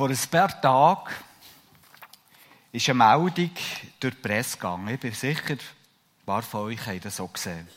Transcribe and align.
Vor 0.00 0.08
ein 0.08 0.18
paar 0.30 0.58
Tagen 0.62 1.10
ist 2.72 2.88
eine 2.88 2.94
Meldung 2.94 3.50
durch 4.00 4.14
die 4.14 4.22
Presse 4.22 4.56
gegangen. 4.56 4.88
Ich 4.88 4.98
bin 4.98 5.12
sicher, 5.12 5.52
ein 5.52 5.58
paar 6.24 6.40
von 6.40 6.68
euch 6.68 6.86
haben 6.86 7.02
das 7.02 7.20
auch 7.20 7.30
gesehen. 7.30 7.68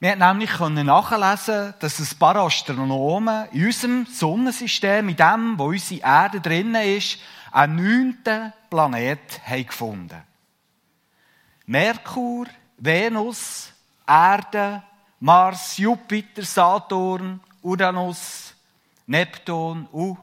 Wir 0.00 0.16
konnten 0.18 0.74
nämlich 0.74 0.84
nachlesen, 0.84 1.72
dass 1.78 1.98
ein 1.98 2.18
paar 2.18 2.36
Astronomen 2.36 3.48
in 3.52 3.64
unserem 3.64 4.04
Sonnensystem, 4.04 5.08
in 5.08 5.16
dem, 5.16 5.58
wo 5.58 5.68
unsere 5.68 6.02
Erde 6.02 6.42
drin 6.42 6.74
ist, 6.74 7.18
einen 7.50 7.76
neunten 7.76 8.52
Planet 8.68 9.40
haben 9.46 9.66
gefunden. 9.66 10.22
Merkur, 11.64 12.48
Venus, 12.76 13.72
Erde, 14.06 14.82
Mars, 15.20 15.78
Jupiter, 15.78 16.42
Saturn, 16.42 17.40
Uranus, 17.62 18.53
Neptun 19.06 19.86
und 19.92 20.18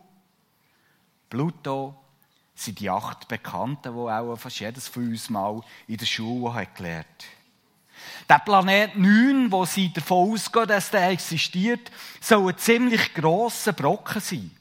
Pluto 1.29 1.95
sind 2.55 2.79
die 2.79 2.89
acht 2.89 3.27
Bekannten, 3.27 3.93
die 3.93 3.99
auch 3.99 4.35
fast 4.35 4.59
jedes 4.59 4.87
von 4.87 5.07
uns 5.07 5.29
mal 5.29 5.61
in 5.87 5.97
der 5.97 6.05
Schule 6.05 6.53
hat 6.53 6.75
gelernt 6.75 7.25
Der 8.27 8.39
Planet 8.39 8.95
9, 8.95 9.51
wo 9.51 9.65
sie 9.65 9.93
davon 9.93 10.31
ausgehen, 10.31 10.67
dass 10.67 10.89
der 10.89 11.09
existiert, 11.09 11.91
soll 12.19 12.51
ein 12.51 12.57
ziemlich 12.57 13.13
grosser 13.13 13.73
Brocken 13.73 14.21
sein. 14.21 14.51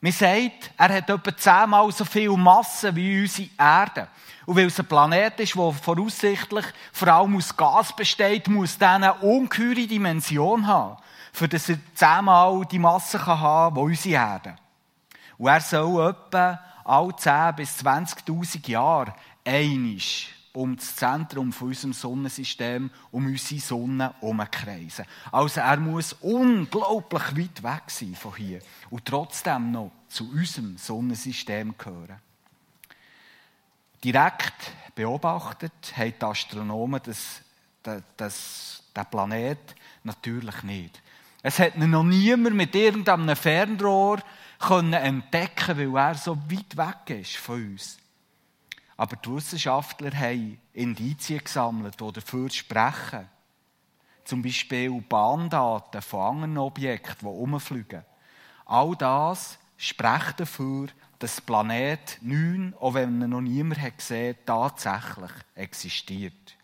Man 0.00 0.12
sagt, 0.12 0.70
er 0.78 0.96
hat 0.96 1.10
etwa 1.10 1.36
zehnmal 1.36 1.92
so 1.92 2.06
viel 2.06 2.30
Masse 2.30 2.94
wie 2.96 3.20
unsere 3.20 3.50
Erde. 3.58 4.08
Und 4.46 4.56
weil 4.56 4.66
es 4.66 4.80
ein 4.80 4.86
Planet 4.86 5.38
ist, 5.40 5.54
der 5.54 5.72
voraussichtlich 5.72 6.64
vor 6.92 7.08
allem 7.08 7.36
aus 7.36 7.54
Gas 7.54 7.94
besteht, 7.94 8.48
muss 8.48 8.78
er 8.80 8.94
eine 8.94 9.14
ungeheure 9.14 9.86
Dimension 9.86 10.66
haben 10.66 10.96
für 11.32 11.48
das 11.48 11.68
er 11.68 11.78
zehnmal 11.94 12.64
die 12.66 12.78
Masse 12.78 13.24
haben 13.24 13.74
kann, 13.74 13.76
wie 13.76 13.90
unsere 13.90 14.14
Erde. 14.14 14.56
Und 15.38 15.48
er 15.48 15.60
soll 15.60 16.10
etwa 16.10 16.60
alle 16.84 17.16
10 17.16 17.56
bis 17.56 17.78
20.000 17.78 18.68
Jahre 18.68 19.14
einisch 19.44 20.34
um 20.52 20.76
das 20.76 20.96
Zentrum 20.96 21.52
von 21.52 21.68
unserem 21.68 21.92
Sonnensystem, 21.92 22.90
um 23.12 23.26
unsere 23.26 23.60
Sonne 23.60 24.14
herumkreisen. 24.20 25.04
Also 25.30 25.60
er 25.60 25.76
muss 25.76 26.14
unglaublich 26.14 27.22
weit 27.36 27.62
weg 27.62 27.82
sein 27.86 28.16
von 28.16 28.34
hier 28.34 28.60
und 28.90 29.04
trotzdem 29.04 29.70
noch 29.70 29.92
zu 30.08 30.28
unserem 30.30 30.76
Sonnensystem 30.76 31.76
gehören. 31.78 32.18
Direkt 34.02 34.72
beobachtet 34.94 35.92
haben 35.96 36.14
die 36.18 36.24
Astronomen 36.24 37.00
das, 37.04 37.42
das, 37.82 38.02
das, 38.16 38.82
den 38.96 39.06
Planet 39.06 39.76
natürlich 40.02 40.62
nicht. 40.62 41.02
Es 41.42 41.58
hat 41.58 41.76
noch 41.76 42.02
niemand 42.02 42.54
mit 42.56 42.74
irgendeinem 42.74 43.34
Fernrohr 43.34 44.18
entdecken 44.68 45.78
weil 45.78 45.96
er 45.96 46.14
so 46.14 46.36
weit 46.36 46.76
weg 46.76 47.18
ist 47.20 47.36
von 47.36 47.70
uns. 47.70 47.98
Aber 48.96 49.16
die 49.16 49.30
Wissenschaftler 49.30 50.12
haben 50.12 50.60
Indizien 50.74 51.42
gesammelt, 51.42 51.98
die 51.98 52.12
dafür 52.12 52.50
sprechen. 52.50 53.28
Zum 54.24 54.42
Beispiel 54.42 54.90
Bahndaten 55.00 56.02
von 56.02 56.20
anderen 56.20 56.58
Objekten, 56.58 57.16
die 57.20 57.24
herumfliegen. 57.24 58.04
All 58.66 58.94
das 58.96 59.58
spricht 59.78 60.38
dafür, 60.38 60.88
dass 61.18 61.40
Planet 61.40 62.18
9, 62.20 62.74
auch 62.78 62.94
wenn 62.94 63.22
ihn 63.22 63.30
noch 63.30 63.40
niemand 63.40 63.80
hat 63.80 63.96
gesehen 63.96 64.36
tatsächlich 64.44 65.32
existiert. 65.54 66.56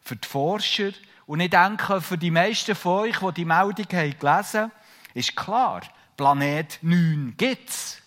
Für 0.00 0.16
die 0.16 0.26
Forscher 0.26 0.92
und 1.26 1.40
ich 1.40 1.50
denke, 1.50 2.00
für 2.00 2.16
die 2.16 2.30
meisten 2.30 2.74
von 2.74 3.00
euch, 3.00 3.18
die 3.18 3.32
die 3.32 3.44
Meldung 3.44 3.86
haben 3.92 4.18
gelesen 4.18 4.72
ist 5.14 5.34
klar, 5.34 5.80
Planet 6.16 6.78
9 6.82 7.34
gibt 7.36 7.70
es. 7.70 8.02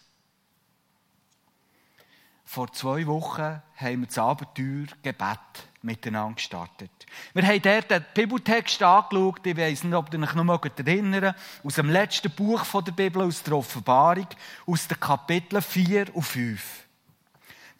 Vor 2.45 2.71
zwei 2.71 3.05
Wochen 3.07 3.61
haben 3.75 3.99
wir 3.99 4.07
das 4.07 4.17
Abenteuer 4.17 4.87
Gebet 5.03 5.39
miteinander 5.81 6.35
gestartet. 6.35 6.91
Wir 7.33 7.45
haben 7.45 7.61
dort 7.61 7.91
den 7.91 8.05
Bibeltext 8.13 8.81
angeschaut, 8.81 9.45
ich 9.45 9.57
weiss 9.57 9.83
nicht, 9.83 9.93
ob 9.93 10.13
ihr 10.13 10.19
euch 10.19 10.33
noch 10.35 10.63
erinnern 10.63 11.35
aus 11.63 11.75
dem 11.75 11.89
letzten 11.89 12.31
Buch 12.31 12.63
der 12.81 12.91
Bibel, 12.91 13.23
aus 13.23 13.43
der 13.43 13.55
Offenbarung, 13.55 14.27
aus 14.65 14.87
den 14.87 14.99
Kapiteln 14.99 15.61
4 15.61 16.15
und 16.15 16.23
5. 16.23 16.87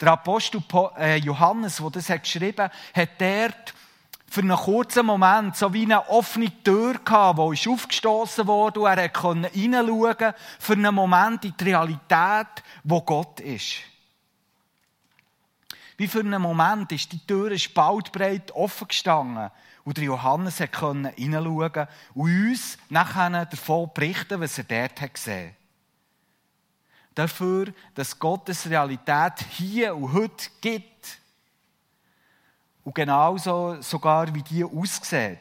Der 0.00 0.12
Apostel 0.12 0.62
äh, 0.98 1.16
Johannes, 1.16 1.76
der 1.76 1.90
das 1.90 2.06
geschrieben 2.06 2.64
hat, 2.64 2.72
hat 2.94 3.20
dort 3.20 3.74
für 4.30 4.42
einen 4.42 4.56
kurzen 4.56 5.04
Moment 5.04 5.56
so 5.56 5.74
wie 5.74 5.82
eine 5.82 6.08
offene 6.08 6.62
Tür 6.62 6.94
gehabt, 7.04 7.40
die 7.40 7.52
ist 7.52 7.66
aufgestoßen 7.66 8.46
wurde 8.46 8.80
und 8.80 8.86
er 8.86 9.08
konnte 9.08 9.48
hineinschauen 9.48 10.34
für 10.60 10.72
einen 10.74 10.94
Moment 10.94 11.44
in 11.44 11.54
die 11.58 11.64
Realität, 11.64 12.62
wo 12.84 13.02
Gott 13.02 13.40
ist. 13.40 13.80
Wie 15.96 16.06
für 16.06 16.20
einen 16.20 16.40
Moment 16.40 16.92
ist 16.92 17.10
die 17.10 17.26
Tür 17.26 17.58
spaltbreit 17.58 18.52
offen 18.52 18.86
gestanden 18.86 19.50
und 19.82 19.96
der 19.96 20.04
Johannes 20.04 20.62
konnte 20.70 21.12
hineinschauen 21.16 21.88
und 22.14 22.50
uns 22.50 22.78
nachher 22.88 23.46
davon 23.46 23.90
berichten, 23.92 24.40
was 24.40 24.58
er 24.58 24.64
dort 24.64 25.00
hat 25.00 25.14
gesehen 25.14 25.56
Dafür, 27.16 27.74
dass 27.96 28.16
Gottes 28.16 28.70
Realität 28.70 29.44
hier 29.50 29.96
und 29.96 30.12
heute 30.12 30.50
gibt 30.60 31.18
und 32.90 32.96
genauso 32.96 33.80
sogar, 33.82 34.34
wie 34.34 34.42
die 34.42 34.64
aussieht. 34.64 35.38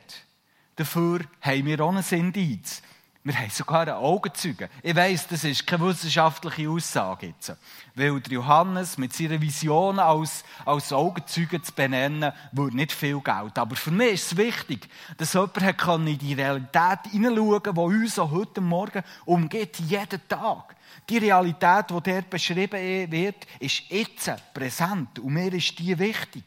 Dafür 0.75 1.21
haben 1.41 1.65
wir 1.65 1.81
auch 1.81 1.95
ein 1.95 2.03
Indiz. 2.11 2.83
Wir 3.23 3.39
haben 3.39 3.49
sogar 3.49 3.81
einen 3.81 3.95
Augenzeugen. 3.95 4.69
Ich 4.83 4.95
weiss, 4.95 5.27
das 5.27 5.43
ist 5.43 5.65
keine 5.65 5.85
wissenschaftliche 5.85 6.69
Aussage 6.69 7.27
jetzt. 7.27 7.55
Weil 7.95 8.19
der 8.21 8.33
Johannes 8.33 8.99
mit 8.99 9.13
seiner 9.13 9.41
Vision 9.41 9.97
als, 9.97 10.43
als 10.63 10.93
Augenzeuge 10.93 11.59
zu 11.59 11.73
benennen, 11.73 12.31
würde 12.51 12.75
nicht 12.75 12.91
viel 12.91 13.19
Geld. 13.19 13.57
Aber 13.57 13.75
für 13.75 13.91
mich 13.91 14.13
ist 14.13 14.31
es 14.33 14.37
wichtig, 14.37 14.87
dass 15.17 15.33
jemand 15.33 16.07
in 16.07 16.19
die 16.19 16.35
Realität 16.35 16.99
hineinschauen 17.09 17.63
kann, 17.63 17.73
die 17.73 17.81
uns 17.81 18.19
auch 18.19 18.29
heute 18.29 18.61
Morgen 18.61 19.01
umgeht, 19.25 19.79
jeden 19.79 20.21
Tag. 20.27 20.75
Die 21.09 21.17
Realität, 21.17 21.89
die 21.89 22.11
dort 22.11 22.29
beschrieben 22.29 23.11
wird, 23.11 23.47
ist 23.59 23.89
jetzt 23.89 24.31
präsent. 24.53 25.19
Und 25.19 25.33
mir 25.33 25.51
ist 25.53 25.77
die 25.79 25.97
wichtig. 25.97 26.43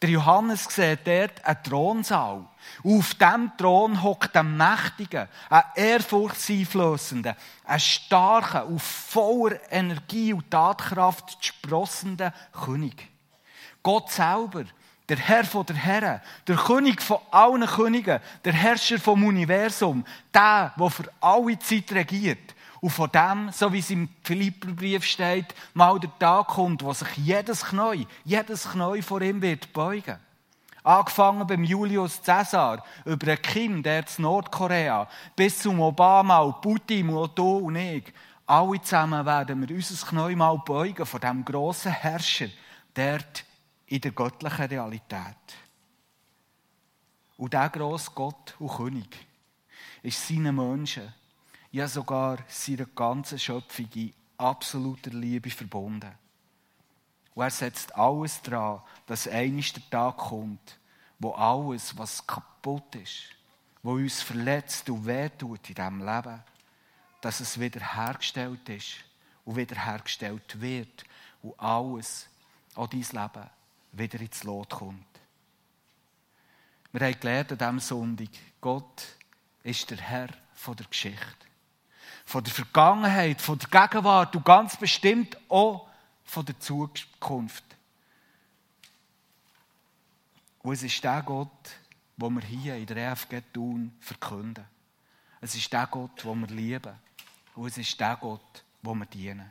Der 0.00 0.10
Johannes 0.10 0.64
sieht 0.64 1.06
dort 1.06 1.44
einen 1.44 1.62
Thronsaal. 1.62 2.44
auf 2.84 3.14
dem 3.14 3.50
Thron 3.56 4.02
hockt 4.02 4.36
ein 4.36 4.56
mächtiger, 4.56 5.28
ein 5.48 5.62
ehrfurchtseinflößender, 5.74 7.36
ein 7.64 7.80
starker, 7.80 8.64
auf 8.64 8.82
voller 8.82 9.60
Energie 9.72 10.32
und 10.32 10.50
Tatkraft 10.50 11.44
sprossender 11.44 12.32
König. 12.52 13.08
Gott 13.82 14.10
selber, 14.10 14.64
der 15.08 15.18
Herr 15.18 15.44
von 15.44 15.66
der 15.66 15.76
Herren, 15.76 16.20
der 16.46 16.56
König 16.56 17.02
von 17.02 17.18
allen 17.30 17.66
Königen, 17.66 18.20
der 18.44 18.52
Herrscher 18.52 18.98
vom 18.98 19.24
Universum, 19.24 20.04
der, 20.32 20.72
der 20.78 20.90
für 20.90 21.10
alle 21.20 21.58
Zeit 21.58 21.92
regiert, 21.92 22.53
und 22.84 22.90
von 22.90 23.10
dem, 23.10 23.50
so 23.50 23.72
wie 23.72 23.78
es 23.78 23.88
im 23.88 24.10
Philipperbrief 24.24 25.06
steht, 25.06 25.54
mal 25.72 25.98
der 25.98 26.18
Tag 26.18 26.48
kommt, 26.48 26.82
wo 26.84 26.92
sich 26.92 27.16
jedes 27.16 27.64
Knie, 27.64 28.06
jedes 28.26 28.68
Knie 28.70 29.00
vor 29.00 29.22
ihm 29.22 29.40
wird 29.40 29.72
beugen. 29.72 30.18
Angefangen 30.82 31.46
beim 31.46 31.64
Julius 31.64 32.20
Caesar, 32.22 32.84
über 33.06 33.32
ein 33.32 33.40
Kind, 33.40 33.86
der 33.86 34.04
zu 34.04 34.20
Nordkorea, 34.20 35.08
bis 35.34 35.60
zum 35.60 35.80
Obama 35.80 36.40
und 36.40 36.60
Putin 36.60 37.08
und 37.08 37.38
du 37.38 37.56
und 37.56 37.76
ich. 37.76 38.12
Alle 38.44 38.82
zusammen 38.82 39.24
werden 39.24 39.66
wir 39.66 39.74
unser 39.74 40.06
Knie 40.06 40.36
mal 40.36 40.58
beugen 40.58 41.06
von 41.06 41.20
dem 41.22 41.42
grossen 41.42 41.90
Herrscher, 41.90 42.48
dort 42.92 43.46
in 43.86 44.02
der 44.02 44.10
göttlichen 44.10 44.66
Realität. 44.66 45.56
Und 47.38 47.54
der 47.54 47.70
grosse 47.70 48.10
Gott 48.14 48.54
und 48.58 48.76
König 48.76 49.26
ist 50.02 50.28
seinen 50.28 50.54
Menschen 50.54 51.14
ja 51.74 51.88
sogar 51.88 52.38
seiner 52.46 52.86
ganzen 52.86 53.36
Schöpfung 53.36 53.88
in 53.96 54.14
absoluter 54.38 55.10
Liebe 55.10 55.50
verbunden. 55.50 56.12
Und 57.34 57.42
er 57.42 57.50
setzt 57.50 57.96
alles 57.96 58.40
daran, 58.42 58.80
dass 59.06 59.26
eines 59.26 59.72
der 59.72 59.82
Tag 59.90 60.16
kommt, 60.18 60.78
wo 61.18 61.32
alles, 61.32 61.98
was 61.98 62.24
kaputt 62.24 62.94
ist, 62.94 63.24
wo 63.82 63.94
uns 63.94 64.22
verletzt 64.22 64.88
und 64.88 65.04
wehtut 65.04 65.68
in 65.68 65.74
diesem 65.74 65.98
Leben, 65.98 66.42
dass 67.20 67.40
es 67.40 67.58
wiederhergestellt 67.58 68.68
ist 68.68 68.94
und 69.44 69.56
wiederhergestellt 69.56 70.60
wird 70.60 71.04
und 71.42 71.58
alles, 71.58 72.28
auch 72.76 72.86
dein 72.86 73.00
Leben, 73.00 73.50
wieder 73.90 74.20
ins 74.20 74.44
Lot 74.44 74.70
kommt. 74.70 75.04
Wir 76.92 77.00
haben 77.04 77.18
gelernt 77.18 77.50
an 77.50 77.58
diesem 77.58 77.80
Sonntag, 77.80 78.28
Gott 78.60 79.08
ist 79.64 79.90
der 79.90 79.98
Herr 79.98 80.28
der 80.66 80.86
Geschichte 80.86 81.44
von 82.24 82.42
der 82.42 82.52
Vergangenheit, 82.52 83.40
von 83.40 83.58
der 83.58 83.68
Gegenwart 83.68 84.34
und 84.34 84.44
ganz 84.44 84.76
bestimmt 84.76 85.36
auch 85.48 85.88
von 86.24 86.44
der 86.44 86.58
Zukunft. 86.58 87.64
Und 90.62 90.72
es 90.72 90.82
ist 90.82 91.04
der 91.04 91.22
Gott, 91.22 91.50
den 92.16 92.34
wir 92.34 92.42
hier 92.42 92.76
in 92.76 92.86
der 92.86 93.12
EFG 93.12 93.42
tun, 93.52 93.94
verkünden. 94.00 94.64
Es 95.40 95.54
ist 95.54 95.70
der 95.72 95.86
Gott, 95.86 96.24
den 96.24 96.40
wir 96.40 96.48
lieben. 96.48 96.94
Und 97.54 97.66
es 97.66 97.76
ist 97.76 98.00
der 98.00 98.16
Gott, 98.16 98.64
wo 98.82 98.94
wir 98.94 99.06
dienen. 99.06 99.50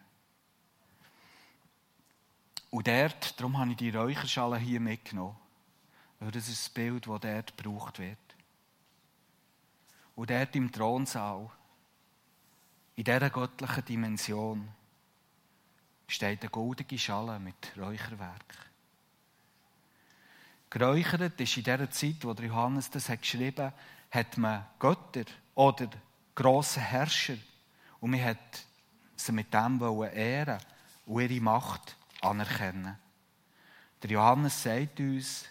Und 2.72 2.88
dort, 2.88 3.40
darum 3.40 3.60
habe 3.60 3.70
ich 3.72 3.78
die 3.78 3.92
Räucherschale 3.92 4.58
hier 4.58 4.80
mitgenommen, 4.80 5.38
weil 6.20 6.31
das 6.31 6.50
ist 6.50 6.66
das 6.66 6.70
Bild, 6.74 7.06
das 7.06 7.22
dort 7.22 7.58
gebraucht 7.58 8.00
wird. 8.00 8.18
Und 10.16 10.31
dort 10.31 10.56
im 10.56 10.72
Thronsaal, 10.72 11.52
in 12.95 13.04
dieser 13.04 13.30
göttlichen 13.30 13.86
Dimension, 13.86 14.69
steht 16.07 16.42
eine 16.42 16.50
goldige 16.50 16.98
Schale 16.98 17.40
mit 17.40 17.74
Räucherwerk. 17.78 18.72
Geräuchert 20.69 21.40
ist 21.40 21.57
in 21.57 21.63
dieser 21.63 21.90
Zeit, 21.90 22.24
wo 22.24 22.31
Johannes 22.31 22.90
das 22.90 23.10
hat 23.10 23.22
geschrieben 23.22 23.66
hat, 23.66 23.74
hat 24.12 24.38
man 24.38 24.66
Götter 24.80 25.25
oder 25.56 25.90
grosse 26.36 26.80
Herrscher 26.80 27.38
und 28.00 28.12
man 28.12 28.24
hat 28.24 28.66
sie 29.16 29.31
mit 29.31 29.54
dem 29.54 29.80
ehren 29.81 30.60
und 31.06 31.22
ihre 31.22 31.42
Macht 31.42 31.96
anerkennen. 32.22 32.98
Der 34.01 34.10
Johannes 34.12 34.62
sagt 34.62 35.00
uns, 35.00 35.46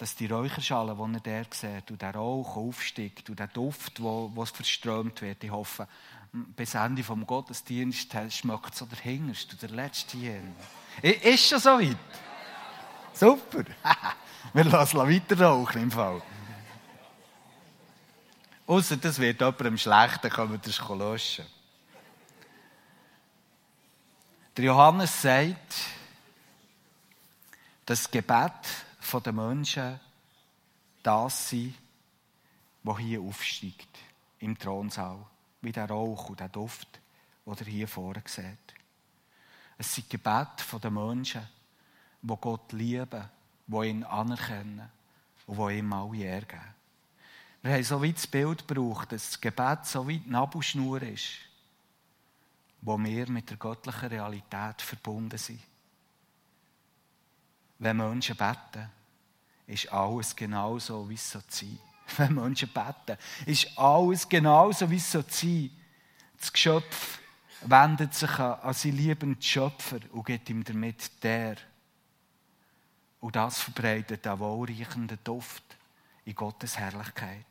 dass 0.00 0.14
die 0.14 0.24
Räucherschale, 0.24 0.96
die 0.96 1.14
er 1.14 1.20
der 1.20 1.46
sieht, 1.50 1.90
und 1.90 2.00
der 2.00 2.14
Rauch 2.14 2.56
aufsteigt 2.56 3.28
und 3.28 3.38
der 3.38 3.48
Duft, 3.48 4.02
wo, 4.02 4.30
wo 4.34 4.46
verströmt 4.46 5.20
wird, 5.20 5.44
ich 5.44 5.50
hoffe, 5.50 5.86
bis 6.32 6.74
Ende 6.74 7.04
vom 7.04 7.26
Gottesdienst 7.26 8.10
schmeckt 8.30 8.74
so 8.74 8.86
der 8.86 8.98
Hingerste, 8.98 9.56
der 9.56 9.68
letzte 9.68 10.16
hier. 10.16 10.40
Ist 11.02 11.46
schon 11.46 11.58
so 11.58 11.78
weit? 11.78 11.98
Super. 13.12 13.64
Wir 14.54 14.64
lassen 14.64 14.96
weiter 14.96 15.38
rauchen 15.38 15.82
im 15.82 15.90
Fall. 15.90 16.22
Außer 18.66 18.96
das 18.96 19.18
wird 19.18 19.38
jemandem 19.38 19.76
schlecht, 19.76 20.24
dann 20.24 20.30
können 20.30 20.60
das 20.62 20.80
löschen. 20.88 21.44
Der 24.56 24.64
Johannes 24.64 25.20
sagt, 25.20 25.74
das 27.84 28.10
Gebet 28.10 28.86
der 29.12 29.32
Menschen 29.32 30.00
das 31.02 31.50
sei, 31.50 31.72
was 32.82 32.98
hier 32.98 33.20
aufsteigt, 33.20 33.98
im 34.38 34.58
Thronsaal, 34.58 35.24
wie 35.62 35.72
der 35.72 35.88
Rauch 35.88 36.30
und 36.30 36.40
der 36.40 36.48
Duft, 36.48 37.00
ihr 37.46 37.66
hier 37.66 37.88
vorne 37.88 38.22
seht. 38.26 38.74
Es 39.78 39.94
sind 39.94 40.10
Gebet 40.10 40.66
der 40.82 40.90
Menschen, 40.90 41.46
die 42.22 42.36
Gott 42.40 42.72
lieben, 42.72 43.28
die 43.66 43.88
ihn 43.88 44.04
anerkennen 44.04 44.90
und 45.46 45.68
die 45.70 45.78
ihm 45.78 45.92
alle 45.92 46.16
Ehre 46.16 46.46
geben. 46.46 46.74
Wir 47.62 47.72
haben 47.74 47.84
so 47.84 48.02
weit 48.02 48.16
das 48.16 48.26
Bild 48.26 48.66
gebraucht, 48.66 49.12
dass 49.12 49.30
das 49.30 49.40
Gebet 49.40 49.84
so 49.84 50.06
weit 50.06 50.22
die 50.24 50.30
Nabelschnur 50.30 51.02
ist, 51.02 51.28
wo 52.82 52.98
wir 52.98 53.30
mit 53.30 53.50
der 53.50 53.56
göttlichen 53.56 54.08
Realität 54.08 54.80
verbunden 54.80 55.38
sind. 55.38 55.60
Wenn 57.78 57.96
Menschen 57.96 58.36
beten, 58.36 58.90
ist 59.70 59.92
alles 59.92 60.34
genauso, 60.34 61.08
wie 61.08 61.14
es 61.14 61.30
so 61.30 61.40
sein 61.48 61.78
Wenn 62.16 62.34
Menschen 62.34 62.68
beten, 62.72 63.18
ist 63.46 63.78
alles 63.78 64.28
genauso, 64.28 64.90
wie 64.90 64.96
es 64.96 65.12
so 65.12 65.22
sein 65.26 65.70
Das 66.38 66.52
Geschöpf 66.52 67.20
wendet 67.62 68.14
sich 68.14 68.38
an 68.38 68.72
seinen 68.72 68.96
liebenden 68.96 69.42
Schöpfer 69.42 69.98
und 70.12 70.26
gibt 70.26 70.48
ihm 70.50 70.64
damit 70.64 71.22
der. 71.22 71.56
Und 73.20 73.36
das 73.36 73.60
verbreitet 73.60 74.26
einen 74.26 74.40
wohlriechenden 74.40 75.18
Duft 75.22 75.62
in 76.24 76.34
Gottes 76.34 76.78
Herrlichkeit. 76.78 77.44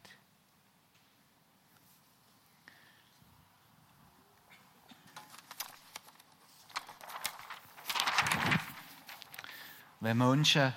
wenn 10.00 10.18
Menschen 10.18 10.74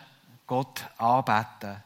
Gott 0.52 0.84
anbeten, 0.98 1.82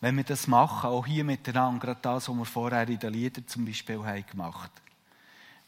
wenn 0.00 0.16
wir 0.16 0.24
das 0.24 0.48
machen, 0.48 0.90
auch 0.90 1.06
hier 1.06 1.22
miteinander, 1.22 1.78
gerade 1.78 2.00
das, 2.02 2.28
was 2.28 2.36
wir 2.36 2.44
vorher 2.44 2.88
in 2.88 2.98
den 2.98 3.12
Liedern 3.12 3.46
zum 3.46 3.64
Beispiel 3.64 4.04
haben 4.04 4.26
gemacht 4.26 4.72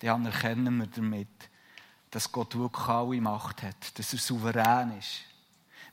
dann 0.00 0.26
anerkennen 0.26 0.76
wir 0.78 0.88
damit, 0.88 1.28
dass 2.10 2.32
Gott 2.32 2.56
wirklich 2.56 2.88
alle 2.88 3.20
Macht 3.20 3.62
hat, 3.62 3.96
dass 3.96 4.12
er 4.12 4.19
souverän 4.19 4.98
ist. 4.98 5.20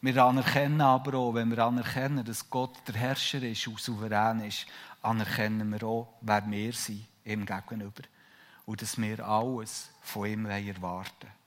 Wir 0.02 0.24
anerkennen 0.24 0.82
aber 0.82 1.20
auch, 1.20 1.36
wenn 1.36 1.52
wir 1.52 1.64
anerkennen, 1.64 2.26
dass 2.26 2.50
Gott 2.50 2.76
der 2.88 2.96
Herrscher 2.96 3.44
ist 3.44 3.68
und 3.68 3.80
souverän 3.80 4.40
ist, 4.40 4.66
anerkennen 5.04 5.72
wir 5.72 5.84
auch, 5.84 6.16
wer 6.22 6.50
wir 6.50 6.74
sind 6.74 7.06
ihm 7.26 7.46
gegenüber. 7.46 8.02
Und 8.66 8.82
dass 8.82 9.00
wir 9.00 9.24
alles 9.24 9.92
von 10.02 10.26
ihm 10.26 10.48
erwarten 10.48 10.82
wollen. 10.82 11.45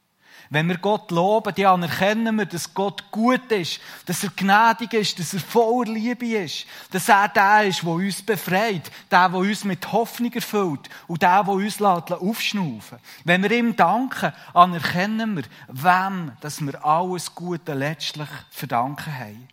Wenn 0.50 0.68
wir 0.68 0.78
Gott 0.78 1.10
loben, 1.10 1.54
dann 1.54 1.66
anerkennen 1.66 2.36
wir, 2.36 2.46
dass 2.46 2.72
Gott 2.72 3.10
gut 3.10 3.52
ist, 3.52 3.80
dass 4.06 4.24
er 4.24 4.30
gnädig 4.30 4.94
ist, 4.94 5.18
dass 5.18 5.34
er 5.34 5.40
voller 5.40 5.92
Liebe 5.92 6.26
ist, 6.26 6.66
dass 6.90 7.08
er 7.08 7.28
der 7.28 7.64
ist, 7.64 7.82
der 7.82 7.90
uns 7.90 8.22
befreit, 8.22 8.90
der, 9.10 9.28
der 9.28 9.38
uns 9.38 9.64
mit 9.64 9.92
Hoffnung 9.92 10.32
erfüllt 10.32 10.88
und 11.06 11.22
der, 11.22 11.44
der 11.44 11.52
uns 11.52 11.82
aufschnaufen 11.82 12.98
Wenn 13.24 13.42
wir 13.42 13.50
ihm 13.50 13.76
danken, 13.76 14.32
anerkennen 14.54 15.36
wir, 15.36 15.44
wem 15.68 16.32
dass 16.40 16.60
wir 16.60 16.84
alles 16.84 17.34
Gute 17.34 17.74
letztlich 17.74 18.28
verdanken 18.50 19.14
haben. 19.14 19.48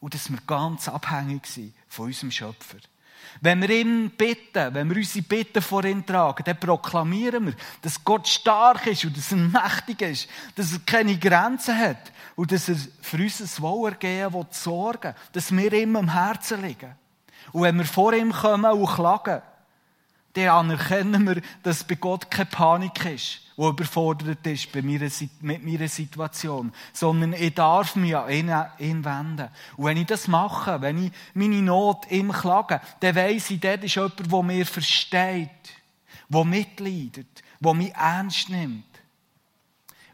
Und 0.00 0.14
dass 0.14 0.30
wir 0.30 0.38
ganz 0.46 0.88
abhängig 0.88 1.46
sind 1.46 1.74
von 1.88 2.06
unserem 2.06 2.30
Schöpfer. 2.30 2.78
Wenn 3.40 3.60
wir 3.60 3.70
ihn 3.70 4.10
bitten, 4.10 4.74
wenn 4.74 4.88
wir 4.88 4.96
unsere 4.96 5.24
Bitten 5.24 5.62
vor 5.62 5.84
ihn 5.84 6.04
tragen, 6.04 6.44
dann 6.44 6.58
proklamieren 6.58 7.46
wir, 7.46 7.54
dass 7.82 8.02
Gott 8.04 8.28
stark 8.28 8.86
ist 8.86 9.04
und 9.04 9.16
dass 9.16 9.32
er 9.32 9.38
mächtig 9.38 10.02
ist, 10.02 10.28
dass 10.54 10.72
er 10.72 10.80
keine 10.86 11.18
Grenzen 11.18 11.78
hat 11.78 12.12
und 12.36 12.52
dass 12.52 12.68
er 12.68 12.76
für 13.00 13.18
unser 13.18 13.62
Wohlergehen 13.62 14.32
will 14.32 14.46
sorgen 14.50 15.14
dass 15.32 15.54
wir 15.54 15.72
ihm 15.72 15.96
am 15.96 16.12
Herzen 16.12 16.62
liegen. 16.62 16.94
Und 17.52 17.62
wenn 17.62 17.76
wir 17.76 17.84
vor 17.84 18.12
ihm 18.12 18.32
kommen 18.32 18.72
und 18.72 18.86
klagen, 18.86 19.42
dann 20.34 20.48
anerkennen 20.48 21.26
wir, 21.26 21.40
dass 21.62 21.84
bei 21.84 21.94
Gott 21.94 22.30
keine 22.30 22.46
Panik 22.46 23.04
ist, 23.06 23.40
die 23.56 23.62
überfordert 23.62 24.46
ist 24.46 24.74
mit 24.74 25.64
meiner 25.64 25.88
Situation, 25.88 26.72
sondern 26.92 27.32
ich 27.32 27.54
darf 27.54 27.96
mich 27.96 28.16
an 28.16 28.68
ihn 28.78 29.04
wenden. 29.04 29.48
Und 29.76 29.84
wenn 29.84 29.96
ich 29.96 30.06
das 30.06 30.28
mache, 30.28 30.80
wenn 30.80 31.06
ich 31.06 31.12
meine 31.34 31.62
Not 31.62 32.10
ihm 32.10 32.32
klage, 32.32 32.80
dann 33.00 33.14
weiss 33.14 33.50
ich, 33.50 33.60
dort 33.60 33.84
ist 33.84 33.94
jemand, 33.94 34.32
der 34.32 34.42
mir 34.42 34.66
versteht, 34.66 35.50
der 36.28 36.44
mitleidet, 36.44 37.42
der 37.60 37.74
mich 37.74 37.94
ernst 37.94 38.48
nimmt 38.48 38.84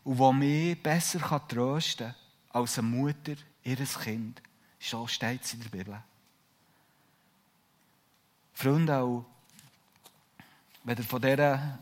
und 0.05 0.19
der 0.19 0.33
mich 0.33 0.83
besser 0.83 1.49
trösten 1.49 2.09
kann 2.09 2.63
als 2.63 2.79
eine 2.79 2.89
Mutter 2.89 3.37
ihres 3.65 3.99
Kind. 3.99 4.43
So 4.79 5.07
steht 5.07 5.45
es 5.45 5.55
in 5.55 5.63
der 5.63 5.69
Bibel. 5.71 6.03
Freunde, 8.53 8.99
auch 8.99 9.25
wenn 10.85 10.99
ihr 10.99 11.05
von 11.05 11.21
dieser 11.21 11.79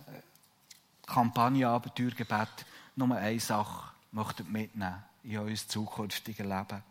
Kampagne 1.06 1.68
Abenteuergebet 1.68 2.66
nur 2.96 3.16
eine 3.16 3.40
Sache 3.40 3.92
möchtet 4.12 4.50
mitnehmen 4.50 5.02
in 5.22 5.38
euer 5.38 5.54
zukünftiges 5.54 6.46
Leben, 6.46 6.82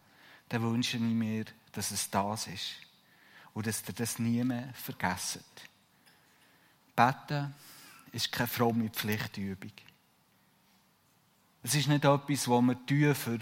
dann 0.49 0.61
wünsche 0.61 0.97
ich 0.97 1.03
mir, 1.03 1.45
dass 1.71 1.91
es 1.91 2.09
das 2.09 2.47
ist 2.47 2.75
und 3.53 3.67
dass 3.67 3.83
ihr 3.87 3.93
das 3.93 4.19
nie 4.19 4.43
mehr 4.43 4.73
vergesst. 4.73 5.43
Beten 6.95 7.53
ist 8.11 8.31
keine 8.31 8.47
fromme 8.47 8.89
Pflichtübung. 8.89 9.71
Es 11.63 11.75
ist 11.75 11.87
nicht 11.87 12.05
etwas, 12.05 12.47
was 12.47 12.61
wir 12.61 12.85
tun, 12.85 13.15
für 13.15 13.39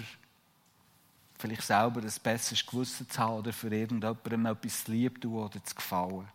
vielleicht 1.37 1.61
selber 1.63 2.01
ein 2.01 2.11
besseres 2.23 2.65
Gewissen 2.65 3.09
zu 3.09 3.19
haben 3.19 3.35
oder 3.35 3.53
für 3.53 3.73
irgendjemandem 3.73 4.45
etwas 4.47 4.83
zu 4.83 4.91
lieb 4.91 5.21
tun 5.21 5.43
oder 5.43 5.63
zu 5.63 5.75
gefallen. 5.75 6.27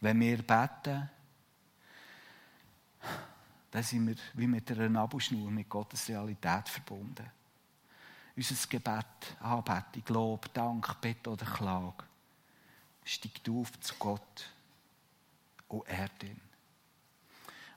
Wenn 0.00 0.20
wir 0.20 0.38
beten, 0.38 1.10
dann 3.70 3.82
sind 3.82 4.06
wir 4.06 4.16
wie 4.34 4.46
mit 4.46 4.70
einer 4.70 4.88
Nabelschnur 4.88 5.50
mit 5.50 5.68
Gottes 5.68 6.08
Realität 6.08 6.68
verbunden. 6.68 7.30
Unser 8.36 8.68
Gebet, 8.68 9.36
Anbetung, 9.40 10.02
Lob, 10.08 10.52
Dank, 10.52 11.00
Bitte 11.00 11.30
oder 11.30 11.46
Klage 11.46 12.04
steigt 13.04 13.48
auf 13.48 13.78
zu 13.80 13.94
Gott 13.98 14.48
und 15.68 15.88
ehrt 15.88 16.22
ihn. 16.22 16.40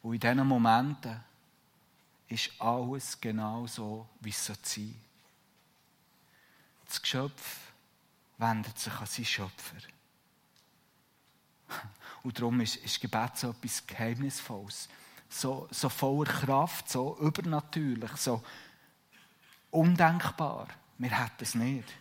Und 0.02 0.14
in 0.14 0.20
diesen 0.20 0.48
Momenten 0.48 1.24
ist 2.28 2.52
alles 2.60 3.20
genau 3.20 3.66
so, 3.68 4.08
wie 4.20 4.30
es 4.30 4.46
sein 4.46 4.58
soll. 4.64 4.94
Das 6.86 7.02
Geschöpf 7.02 7.72
wendet 8.38 8.78
sich 8.78 8.94
an 8.94 9.06
seinen 9.06 9.26
Schöpfer. 9.26 9.78
Und 12.24 12.38
darum 12.38 12.62
ist, 12.62 12.78
ist 12.78 13.02
Gebet 13.02 13.38
so 13.38 13.50
etwas 13.50 13.86
Geheimnisvolles 13.86 14.90
so, 15.30 15.68
so 15.72 15.90
voller 15.90 16.32
Kraft, 16.32 16.90
so 16.90 17.18
übernatürlich, 17.20 18.16
so 18.18 18.42
undenkbar. 19.72 20.68
Wir 20.98 21.12
hätten 21.12 21.44
es 21.44 21.56
nicht. 21.56 21.94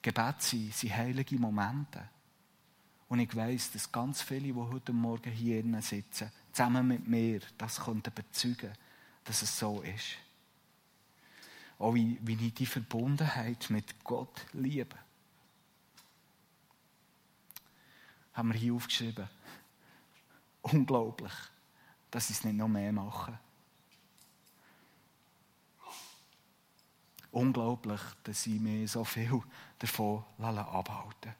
Gebet 0.00 0.42
sind, 0.42 0.74
sind 0.74 0.96
heilige 0.96 1.36
Momente. 1.36 2.08
Und 3.08 3.20
ich 3.20 3.34
weiß, 3.34 3.72
dass 3.72 3.92
ganz 3.92 4.22
viele, 4.22 4.52
die 4.52 4.54
heute 4.54 4.92
Morgen 4.92 5.30
hier 5.30 5.62
sitzen, 5.82 6.30
zusammen 6.50 6.88
mit 6.88 7.06
mir, 7.06 7.40
das 7.58 7.78
konnten 7.78 8.12
bezeugen, 8.14 8.72
dass 9.24 9.42
es 9.42 9.58
so 9.58 9.82
ist. 9.82 10.16
Auch 11.78 11.94
wie, 11.94 12.18
wie 12.22 12.46
ich 12.46 12.54
die 12.54 12.66
Verbundenheit 12.66 13.68
mit 13.70 14.02
Gott 14.04 14.46
liebe. 14.52 14.96
Haben 18.32 18.52
wir 18.52 18.58
hier 18.58 18.74
aufgeschrieben. 18.74 19.28
Unglaublich, 20.62 21.32
dass 22.10 22.28
sie 22.28 22.34
es 22.34 22.44
nicht 22.44 22.56
noch 22.56 22.68
mehr 22.68 22.92
machen. 22.92 23.38
Unglaublich, 27.32 28.00
dass 28.24 28.42
sie 28.42 28.58
mir 28.58 28.86
so 28.86 29.04
viel 29.04 29.42
davon 29.78 30.24
abhalten 30.38 31.34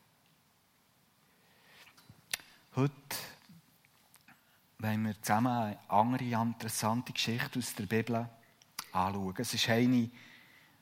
Heute 2.75 3.17
wollen 4.79 5.05
wir 5.05 5.23
zusammen 5.23 5.53
eine 5.53 5.79
andere 5.89 6.25
interessante 6.25 7.13
Geschichte 7.13 7.59
aus 7.59 7.75
der 7.75 7.85
Bibel 7.85 8.29
anschauen. 8.93 9.35
Es 9.37 9.53
ist 9.53 9.69
eine, 9.69 10.11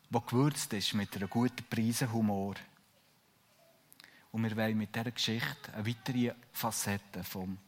die 0.09 0.21
gewürzt 0.27 0.73
ist 0.73 0.95
mit 0.95 1.17
einer 1.17 1.27
guten 1.27 1.65
Prise 1.69 2.13
Humor. 2.13 2.55
Und 4.31 4.45
wir 4.45 4.57
wollen 4.57 4.79
mit 4.79 4.95
dieser 4.95 5.11
Geschichte 5.11 5.75
eine 5.75 5.87
weitere 5.87 6.33
Facette 6.53 7.25
vom, 7.25 7.59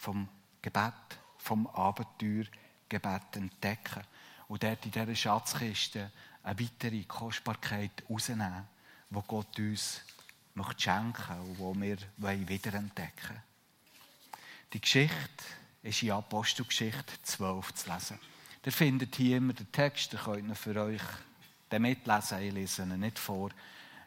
vom 0.00 0.26
Gebet, 0.62 0.94
vom 1.36 1.66
Abenteuergebet 1.66 3.36
entdecken. 3.36 4.02
Und 4.48 4.62
dort 4.62 4.84
in 4.86 4.90
dieser 4.90 5.14
Schatzkiste 5.14 6.10
eine 6.42 6.58
weitere 6.58 7.04
Kostbarkeit 7.04 8.02
herausnehmen, 8.08 8.66
die 9.10 9.20
Gott 9.26 9.58
uns 9.58 10.00
möchte 10.54 10.82
schenken 10.82 11.56
und 11.58 11.80
die 11.80 11.96
wir 12.16 12.48
wiederentdecken 12.48 13.28
wollen. 13.28 13.42
Die 14.72 14.80
Geschichte 14.80 15.44
ist 15.82 16.02
in 16.02 16.12
Apostelgeschichte 16.12 17.22
12 17.22 17.74
zu 17.74 17.92
lesen. 17.92 18.18
Ihr 18.64 18.72
findet 18.72 19.16
hier 19.16 19.36
immer 19.36 19.52
den 19.52 19.70
Text, 19.70 20.12
ihr 20.14 20.18
könnt 20.18 20.48
ihn 20.48 20.54
für 20.54 20.76
euch 20.82 21.02
mitlesen, 21.78 22.40
ich 22.40 22.52
lese 22.52 22.82
ihn 22.82 23.00
nicht 23.00 23.18
vor. 23.18 23.50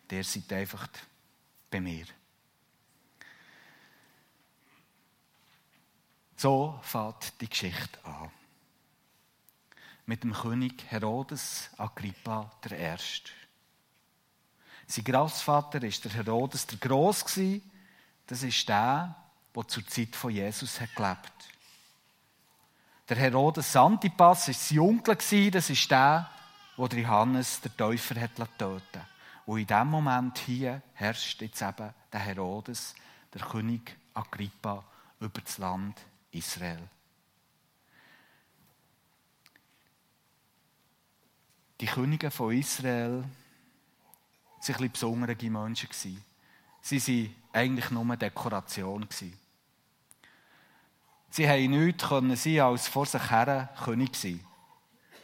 Der 0.10 0.24
seid 0.24 0.52
einfach 0.54 0.88
bei 1.70 1.80
mir. 1.80 2.06
So 6.36 6.80
fängt 6.82 7.40
die 7.42 7.50
Geschichte 7.50 8.04
an. 8.04 8.32
Mit 10.06 10.24
dem 10.24 10.34
König 10.34 10.84
Herodes 10.90 11.70
Agrippa 11.78 12.52
I. 12.70 12.98
Sein 14.88 15.06
Großvater 15.06 15.82
war 15.82 15.90
der 15.90 16.12
Herodes 16.12 16.68
der 16.68 16.78
Gross. 16.80 17.24
Das 18.28 18.44
ist 18.44 18.68
der, 18.68 19.16
der 19.56 19.68
zur 19.68 19.88
Zeit 19.88 20.16
von 20.16 20.32
Jesus 20.32 20.80
gelebt 20.96 21.32
Der 23.08 23.18
Herodes 23.18 23.76
Antipas 23.76 24.48
war 24.48 24.54
sein 24.54 24.80
Onkel. 24.80 25.52
Das 25.52 25.70
ist 25.70 25.90
der, 25.90 26.30
der 26.78 27.00
Johannes 27.00 27.62
der 27.62 27.78
Täufer 27.78 28.20
hat 28.20 28.36
töten 28.36 29.08
Und 29.46 29.60
in 29.60 29.68
diesem 29.68 29.88
Moment 29.88 30.38
hier 30.40 30.82
herrscht 30.94 31.42
jetzt 31.42 31.62
eben 31.62 31.94
der 32.12 32.20
Herodes, 32.20 32.96
der 33.34 33.42
König 33.42 33.96
Agrippa, 34.14 34.84
über 35.20 35.40
das 35.40 35.58
Land 35.58 35.98
Israel. 36.34 36.90
Die 41.80 41.86
Könige 41.86 42.32
von 42.32 42.54
Israel 42.54 43.12
waren 43.12 43.26
ein 43.26 44.64
bisschen 44.64 44.92
besondere 44.92 45.50
Menschen. 45.50 45.90
Sie 46.82 47.00
waren 47.08 47.36
eigentlich 47.52 47.92
nur 47.92 48.18
Dekoration. 48.18 49.08
Sie 51.30 51.50
haben 51.50 51.72
nichts 51.72 52.44
sein 52.44 52.62
als 52.62 52.88
vor 52.88 53.06
sich 53.06 53.30
her 53.30 53.70
König 53.84 54.16
sein. 54.16 54.40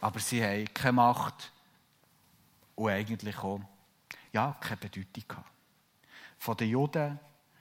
Aber 0.00 0.18
sie 0.18 0.42
haben 0.42 0.72
keine 0.72 0.92
Macht 0.92 1.52
und 2.74 2.90
eigentlich 2.90 3.38
auch 3.38 3.60
ja, 4.32 4.56
keine 4.60 4.76
Bedeutung. 4.76 5.44
Von 6.38 6.56
den 6.56 6.70
Juden 6.70 7.18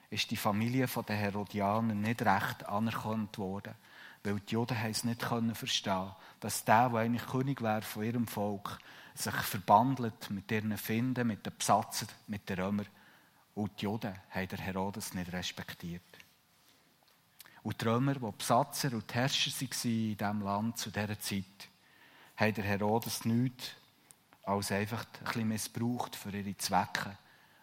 ist 0.10 0.32
die 0.32 0.38
Familie 0.38 0.88
der 0.88 1.16
Herodianer 1.16 1.94
nicht 1.94 2.22
recht 2.22 2.66
anerkannt 2.68 3.38
worden, 3.38 3.75
weil 4.24 4.39
die 4.39 4.54
Juden 4.54 4.78
es 4.86 5.04
nicht 5.04 5.24
verstehen 5.24 6.12
dass 6.39 6.63
der, 6.63 6.89
der 6.89 7.00
eigentlich 7.00 7.28
König 7.28 7.62
wäre 7.62 7.82
von 7.82 8.04
ihrem 8.04 8.28
Volk, 8.28 8.80
sich 9.13 9.34
verbandelt 9.34 10.30
mit 10.30 10.50
ihren 10.51 10.78
Finden, 10.78 11.28
mit 11.28 11.46
den 11.46 11.58
Besatzern, 11.58 12.08
mit 12.28 12.48
den 12.50 12.60
Römern. 12.60 12.88
Und 13.56 13.80
die 13.80 13.86
Juden 13.86 14.13
haben 14.30 14.48
der 14.48 14.60
Herodes 14.60 15.13
nicht 15.13 15.34
respektiert. 15.34 16.01
Und 17.62 17.82
die 17.82 17.86
Römer, 17.86 18.13
die 18.13 18.32
Besatzer 18.38 18.94
und 18.94 19.10
die 19.10 19.16
Herrscher 19.16 19.51
waren 19.51 19.92
in 19.92 20.18
diesem 20.18 20.42
Land 20.42 20.78
zu 20.78 20.92
dieser 20.92 21.20
Zeit, 21.20 21.70
haben 22.38 22.54
der 22.54 22.63
Herodes 22.63 23.25
nichts 23.25 23.72
als 24.44 24.72
einfach 24.72 25.06
ein 25.06 25.24
bisschen 25.25 25.48
missbraucht 25.50 26.16
für 26.16 26.32
ihre 26.32 26.58
Zwecke. 26.58 27.18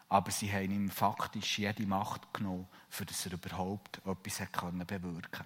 Aber 0.08 0.30
sie 0.30 0.52
haben 0.52 0.70
ihm 0.70 0.90
faktisch 0.90 1.58
jede 1.58 1.86
Macht 1.86 2.32
genommen, 2.32 2.68
für 2.88 3.04
dass 3.04 3.26
er 3.26 3.32
überhaupt 3.32 3.98
etwas 3.98 4.38
bewirken 4.86 5.30
konnte. 5.30 5.44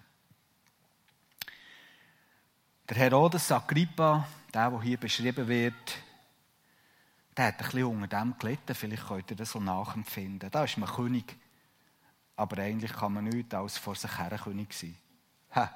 Der 2.89 2.97
Herodes 2.97 3.51
Agrippa, 3.53 4.27
der, 4.53 4.71
der 4.71 4.83
hier 4.83 4.97
beschrieben 4.99 5.47
wird, 5.49 6.03
der 7.37 7.47
hat 7.47 7.55
ein 7.55 7.65
bisschen 7.65 7.85
unter 7.85 8.09
dem 8.09 8.37
gelitten. 8.39 8.75
Vielleicht 8.75 9.07
könnt 9.07 9.31
ihr 9.31 9.37
das 9.37 9.53
so 9.53 9.61
nachempfinden. 9.61 10.51
Da 10.51 10.65
ist 10.65 10.77
man 10.77 10.89
König, 10.89 11.37
aber 12.37 12.61
eigentlich 12.61 12.93
kann 12.93 13.15
man 13.15 13.25
nicht 13.25 13.55
als 13.55 13.79
vor 13.79 13.95
sich 13.95 14.19
her 14.19 14.39
König 14.43 14.75
sein. 14.75 14.97
Ha. 15.55 15.73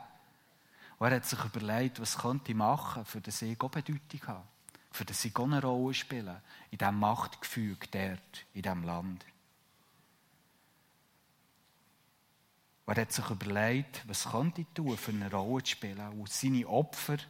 Und 0.98 1.06
er 1.06 1.16
hat 1.16 1.24
sich 1.24 1.42
überlegt, 1.44 2.00
was 2.00 2.18
könnte 2.18 2.50
ich 2.50 2.56
machen, 2.56 3.04
für 3.04 3.20
das 3.20 3.40
ich 3.42 3.60
auch 3.60 3.70
Bedeutung 3.70 4.26
habe 4.26 4.44
für 4.94 5.04
das 5.04 5.22
sie 5.22 5.32
eine 5.34 5.60
Rolle 5.60 5.92
spielen 5.92 6.40
in 6.70 6.78
diesem 6.78 7.00
Machtgefüge 7.00 7.88
dort, 7.90 8.46
in 8.54 8.62
diesem 8.62 8.84
Land. 8.84 9.26
Er 12.86 13.00
hat 13.00 13.10
sich 13.10 13.28
überlegt, 13.28 14.06
was 14.06 14.30
könnte 14.30 14.60
ich 14.60 14.68
tun, 14.72 14.96
für 14.96 15.10
eine 15.10 15.28
Rolle 15.32 15.64
zu 15.64 15.72
spielen. 15.72 16.20
Und 16.20 16.30
seine 16.30 16.68
Opfer, 16.68 17.16
die 17.16 17.24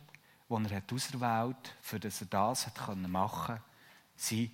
er 0.50 0.76
hat 0.76 0.92
auserwählt 0.92 1.74
für 1.80 1.98
das 1.98 2.20
er 2.20 2.26
das 2.26 2.66
hat 2.66 2.96
machen 3.08 3.56
konnte, 3.56 3.62
waren 4.30 4.50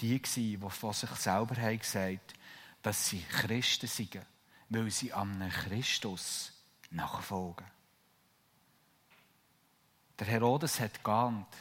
die, 0.00 0.22
die 0.22 0.56
von 0.56 0.92
sich 0.94 1.10
selber 1.10 1.56
haben 1.56 1.78
gesagt 1.78 2.34
dass 2.80 3.08
sie 3.08 3.20
Christen 3.20 3.88
sind, 3.88 4.18
weil 4.68 4.90
sie 4.92 5.12
einem 5.12 5.50
Christus 5.50 6.52
nachfolgen. 6.90 7.66
Der 10.20 10.28
Herodes 10.28 10.78
hat 10.78 11.02
geahnt, 11.02 11.52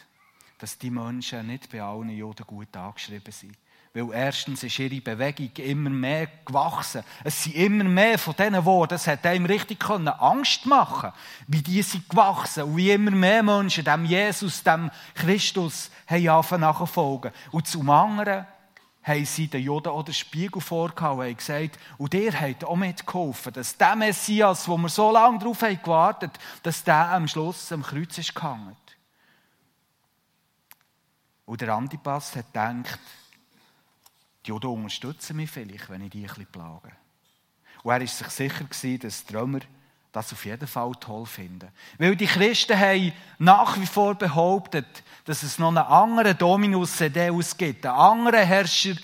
dass 0.66 0.80
die 0.80 0.90
Menschen 0.90 1.46
nicht 1.46 1.72
bei 1.72 1.80
allen 1.80 2.10
Juden 2.10 2.44
gut 2.48 2.76
angeschrieben 2.76 3.32
sind. 3.32 3.56
Weil 3.94 4.10
erstens 4.12 4.64
ist 4.64 4.80
ihre 4.80 5.00
Bewegung 5.00 5.52
immer 5.58 5.92
mehr 5.92 6.28
gewachsen. 6.44 7.04
Es 7.24 7.44
sind 7.44 7.56
immer 7.56 7.84
mehr 7.84 8.18
von 8.18 8.36
diesen 8.36 8.66
Worten. 8.66 8.96
Es 8.96 9.06
hat 9.06 9.24
einem 9.28 9.46
richtig 9.46 9.88
Angst 9.88 10.66
machen 10.66 11.12
wie 11.46 11.62
die 11.62 11.84
sind 11.84 12.10
gewachsen 12.10 12.64
und 12.64 12.78
wie 12.78 12.90
immer 12.90 13.12
mehr 13.12 13.44
Menschen 13.44 13.84
dem 13.84 14.06
Jesus, 14.06 14.64
dem 14.64 14.90
Christus, 15.14 15.92
haben 16.08 16.62
nachfolgen. 16.62 17.32
Und 17.52 17.68
zum 17.68 17.88
anderen 17.92 18.48
haben 19.04 19.26
sie 19.26 19.48
den 19.48 19.62
Juden 19.62 19.90
auch 19.90 20.02
den 20.02 20.16
Spiegel 20.16 20.64
vorgehauen 20.64 21.30
und 21.30 21.38
gesagt, 21.38 21.78
und 22.00 22.16
ihr 22.16 22.42
habt 22.42 22.64
auch 22.66 22.76
mitgeholfen, 22.76 23.54
dass 23.54 23.78
der 23.78 23.96
Messias, 23.96 24.68
wo 24.68 24.78
wir 24.78 24.90
so 24.90 25.12
lange 25.12 25.38
darauf 25.38 25.62
haben 25.62 25.80
gewartet 25.80 26.32
dass 26.64 26.84
der 26.84 27.12
am 27.12 27.28
Schluss 27.28 27.72
am 27.72 27.84
Kreuz 27.84 28.18
ist 28.18 28.34
gehangen. 28.34 28.76
Und 31.46 31.62
der 31.62 31.74
Antipas 31.74 32.36
hat 32.36 32.48
gedacht, 32.48 33.00
die 34.46 34.50
Juden 34.50 34.68
unterstützen 34.68 35.36
mich 35.36 35.50
vielleicht, 35.50 35.90
wenn 35.90 36.02
ich 36.02 36.12
die 36.12 36.22
ein 36.22 36.28
bisschen 36.28 36.48
plage. 36.48 36.92
Und 37.84 37.92
er 37.92 38.00
war 38.00 38.08
sich 38.08 38.28
sicher, 38.28 38.66
dass 38.98 39.26
die 39.26 39.36
Römer 39.36 39.60
das 40.12 40.32
auf 40.32 40.46
jeden 40.46 40.68
Fall 40.68 40.92
toll 41.00 41.26
finden. 41.26 41.70
Weil 41.98 42.16
die 42.16 42.26
Christen 42.26 42.80
haben 42.80 43.12
nach 43.38 43.78
wie 43.78 43.86
vor 43.86 44.16
behauptet, 44.16 45.04
dass 45.26 45.44
es 45.44 45.60
noch 45.60 45.70
einen 45.70 45.80
anderen 45.80 46.38
Dominus 46.38 46.98
Sedeus 46.98 47.58
gibt, 47.58 47.86
einen 47.86 47.96
anderen 47.96 48.46
Herrscher 48.46 48.96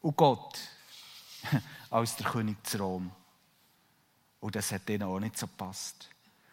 und 0.00 0.16
Gott 0.16 0.58
als 1.90 2.16
der 2.16 2.26
König 2.26 2.66
zu 2.66 2.78
Rom. 2.78 3.12
Und 4.40 4.56
das 4.56 4.72
hat 4.72 4.90
ihnen 4.90 5.04
auch 5.04 5.20
nicht 5.20 5.38
so 5.38 5.46
gepasst. 5.46 6.08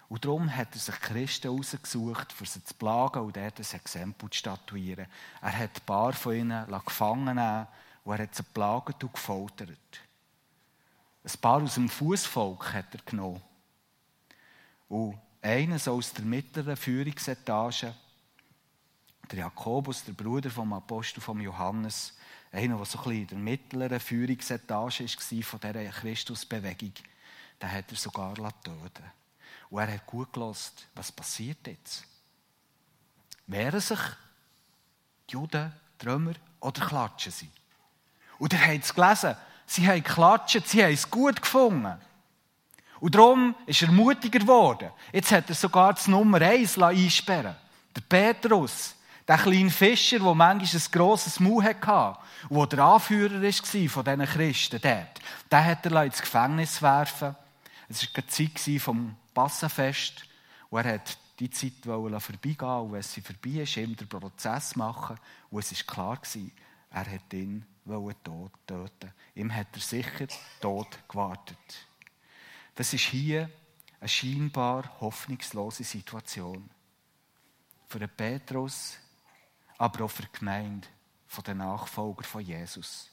Und 0.10 0.25
darum 0.25 0.54
hat 0.56 0.74
er 0.74 0.80
sich 0.80 1.00
Christen 1.00 1.50
ausgesucht, 1.50 2.34
für 2.34 2.46
sie 2.46 2.63
zu 2.63 2.74
plagen 2.74 3.22
und 3.22 3.38
dort 3.38 3.60
ein 3.60 3.75
Exempel 3.75 4.30
zu 4.32 4.39
statuieren. 4.39 5.06
Er 5.39 5.58
hat 5.58 5.80
ein 5.80 5.86
paar 5.86 6.13
von 6.13 6.34
ihnen 6.34 6.66
gefangen 6.84 7.36
nehmen 7.36 7.68
und 8.04 8.13
er 8.13 8.24
hat 8.24 8.34
sie 8.34 8.42
plagt 8.42 9.04
und 9.04 9.13
gefoltert. 9.13 10.01
Ein 11.24 11.39
paar 11.39 11.62
aus 11.62 11.75
dem 11.75 11.88
Fußvolk 11.88 12.74
hat 12.74 12.96
er 12.96 13.01
genommen. 13.06 13.42
Und 14.88 15.20
eines 15.44 15.88
aus 15.88 16.12
der 16.12 16.25
mittleren 16.25 16.75
Führungsetage, 16.75 17.94
der 19.30 19.39
Jakobus, 19.39 20.04
der 20.04 20.13
Bruder 20.13 20.50
vom 20.50 20.74
Apostel 20.74 21.22
von 21.22 21.39
Johannes, 21.39 22.18
einer, 22.51 22.78
der 22.78 22.86
so 22.86 22.98
ein 22.98 23.04
bisschen 23.04 23.22
in 23.22 23.28
der 23.28 23.38
mittleren 23.38 24.00
Führungsetage 24.00 25.04
war 25.06 25.44
von 25.44 25.60
dieser 25.60 25.92
Christusbewegung, 25.92 26.94
den 27.62 27.72
hat 27.72 27.92
er 27.92 27.98
sogar 27.98 28.34
töten 28.34 29.20
Und 29.70 29.80
er 29.80 29.94
hat 29.94 30.06
gut 30.06 30.34
gelost, 30.34 30.88
was 30.96 31.12
passiert 31.12 31.68
jetzt? 31.68 32.04
Wehren 33.48 33.80
sich 33.80 34.00
die 35.30 35.34
Juden, 35.34 35.72
die 36.02 36.06
Römer, 36.08 36.34
oder 36.60 36.86
klatschen 36.86 37.32
sie? 37.32 37.50
Und 38.38 38.54
ihr 38.54 38.66
habt 38.66 38.84
es 38.84 38.94
gelesen, 38.94 39.36
sie 39.66 39.88
haben 39.88 40.04
geklatscht, 40.04 40.68
sie 40.68 40.84
haben 40.84 40.94
es 40.94 41.10
gut 41.10 41.42
gefunden. 41.42 42.00
Und 43.00 43.16
darum 43.16 43.56
ist 43.66 43.82
er 43.82 43.92
mutiger 43.92 44.40
geworden. 44.40 44.92
Jetzt 45.14 45.32
hat 45.32 45.50
er 45.50 45.56
sogar 45.56 45.94
das 45.94 46.08
Nummer 46.08 46.42
1 46.42 46.78
einsperren 46.80 47.56
Der 47.96 48.02
Petrus, 48.02 48.96
der 49.28 49.38
kleine 49.38 49.70
Fischer, 49.70 50.20
der 50.20 50.36
manchmal 50.36 50.82
ein 50.82 50.92
grosses 50.92 51.40
Maul 51.40 51.64
hatte 51.64 52.20
und 52.50 52.72
der 52.74 52.80
Anführer 52.80 53.42
war 53.42 53.52
von 53.90 54.04
diesen 54.04 54.26
Christen 54.26 54.82
dort, 54.82 55.20
den 55.52 55.66
hat 55.66 55.86
er 55.86 56.04
ins 56.04 56.22
Gefängnis 56.22 56.82
werfen 56.82 57.36
Es 57.88 58.04
war 58.04 58.24
die 58.24 58.50
Zeit 58.58 58.82
vom 58.82 59.16
Passenfest 59.34 60.24
und 60.70 60.86
er 60.86 60.96
hat 60.96 61.18
die 61.40 61.50
Zeit 61.50 61.74
vorbeigehen 61.84 62.82
und 62.82 62.92
wenn 62.92 63.02
sie 63.02 63.22
vorbei 63.22 63.62
ist, 63.62 63.78
ihm 63.78 63.96
den 63.96 64.08
Prozess 64.08 64.76
machen 64.76 65.18
und 65.50 65.60
es 65.60 65.88
war 65.88 65.94
klar, 65.94 66.22
er 66.92 67.12
hat 67.12 67.34
ihn 67.34 67.66
töten 67.86 69.14
Ihm 69.36 69.54
hat 69.54 69.68
er 69.74 69.82
sicher 69.82 70.28
tot 70.60 71.00
gewartet. 71.08 71.88
Das 72.76 72.94
ist 72.94 73.06
hier 73.06 73.50
eine 74.00 74.10
scheinbar 74.10 75.00
hoffnungslose 75.02 75.84
Situation. 75.84 76.70
Für 77.88 78.00
den 78.00 78.10
Petrus, 78.10 78.98
aber 79.78 80.06
auch 80.06 80.12
für 80.12 80.24
die 80.24 80.40
Gemeinde 80.40 80.88
der 81.46 81.56
Nachfolger 81.56 82.24
von 82.24 82.42
Jesus. 82.42 83.10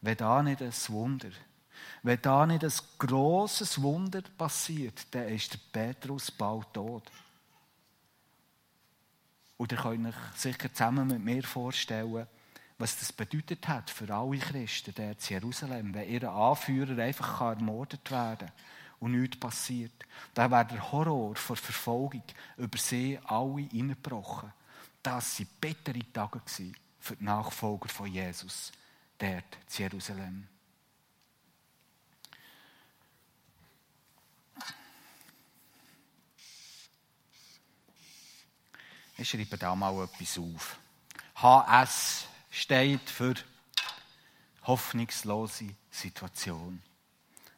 Wenn 0.00 0.16
da 0.16 0.42
nicht 0.42 0.62
ein 0.62 0.72
Wunder, 0.88 1.30
wenn 2.02 2.20
da 2.22 2.46
nicht 2.46 2.64
ein 2.64 2.72
grosses 2.98 3.80
Wunder 3.80 4.22
passiert, 4.36 5.06
dann 5.10 5.28
ist 5.28 5.52
der 5.52 5.58
Petrus 5.72 6.30
bald 6.30 6.72
tot. 6.72 7.10
Und 9.56 9.72
ihr 9.72 9.78
könnt 9.78 10.06
euch 10.06 10.14
sicher 10.36 10.72
zusammen 10.72 11.08
mit 11.08 11.24
mir 11.24 11.42
vorstellen, 11.42 12.26
was 12.78 12.98
das 12.98 13.12
bedeutet 13.12 13.66
hat 13.68 13.88
für 13.88 14.12
alle 14.12 14.38
Christen 14.38 14.94
der 14.94 15.12
in 15.12 15.16
Jerusalem, 15.20 15.94
wenn 15.94 16.08
ihr 16.08 16.28
Anführer 16.30 17.02
einfach 17.02 17.40
ermordet 17.40 18.10
werden 18.10 18.48
kann 18.48 18.52
und 19.00 19.12
nichts 19.12 19.38
passiert. 19.38 19.92
Dann 20.32 20.50
wäre 20.50 20.66
der 20.66 20.92
Horror 20.92 21.36
vor 21.36 21.56
Verfolgung 21.56 22.22
über 22.56 22.78
sie 22.78 23.18
alle 23.24 23.62
hineingebrochen. 23.62 24.52
Das 25.02 25.38
waren 25.38 25.48
bittere 25.60 26.12
Tage 26.12 26.40
für 26.98 27.16
die 27.16 27.24
Nachfolger 27.24 27.88
von 27.88 28.06
Jesus 28.06 28.72
dort 29.18 29.32
in 29.32 29.76
Jerusalem. 29.76 30.48
Ich 39.16 39.28
schreibe 39.28 39.56
da 39.56 39.74
mal 39.74 40.04
etwas 40.04 40.38
auf. 40.38 40.78
HS 41.36 42.26
steht 42.50 43.08
für 43.08 43.34
hoffnungslose 44.64 45.74
Situation. 45.90 46.82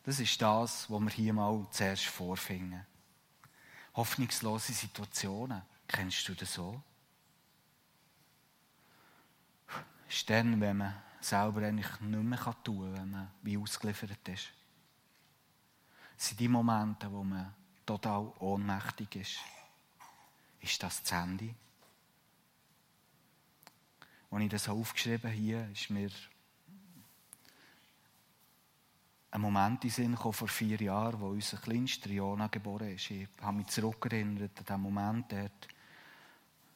Das 0.05 0.21
ist 0.21 0.41
das, 0.41 0.91
was 0.91 1.01
wir 1.01 1.11
hier 1.11 1.33
mal 1.33 1.67
zuerst 1.71 2.05
vorfinden. 2.05 2.85
Hoffnungslose 3.95 4.73
Situationen. 4.73 5.63
Kennst 5.89 6.29
du 6.29 6.35
das 6.35 6.53
so? 6.53 6.81
Ist 10.09 10.29
dann, 10.29 10.61
wenn 10.61 10.77
man 10.77 10.95
selber 11.21 11.63
eigentlich 11.63 12.01
nicht 12.01 12.23
mehr 12.23 12.55
tun 12.63 12.93
kann, 12.93 12.95
wenn 12.95 13.11
man 13.11 13.31
wie 13.43 13.57
ausgeliefert 13.57 14.29
ist. 14.29 14.49
Es 16.19 16.29
sind 16.29 16.41
die 16.41 16.49
Momente, 16.49 17.11
wo 17.11 17.25
man 17.25 17.55
total 17.85 18.33
ohnmächtig 18.39 19.17
ist. 19.17 19.39
Ist 20.67 20.83
das 20.83 21.01
das 21.01 21.13
Ende? 21.13 21.55
Als 24.33 24.43
ich 24.43 24.49
das 24.49 24.69
aufgeschrieben 24.69 25.31
habe, 25.31 25.41
hier, 25.41 25.69
ist 25.73 25.91
mir 25.91 26.11
ein 29.31 29.41
Moment 29.41 29.85
in 29.85 29.91
Sinn 29.91 30.17
gekommen, 30.17 30.33
vor 30.33 30.49
vier 30.49 30.77
Jahren, 30.79 31.21
wo 31.21 31.29
unser 31.29 31.59
kleinster 31.59 32.11
Jona 32.11 32.49
geboren 32.49 32.97
ist. 32.97 33.13
Ich 33.13 33.29
habe 33.41 33.59
mich 33.59 33.69
zurückerinnert 33.69 34.59
an 34.59 34.65
den 34.65 34.81
Moment 34.81 35.31
dort 35.31 35.69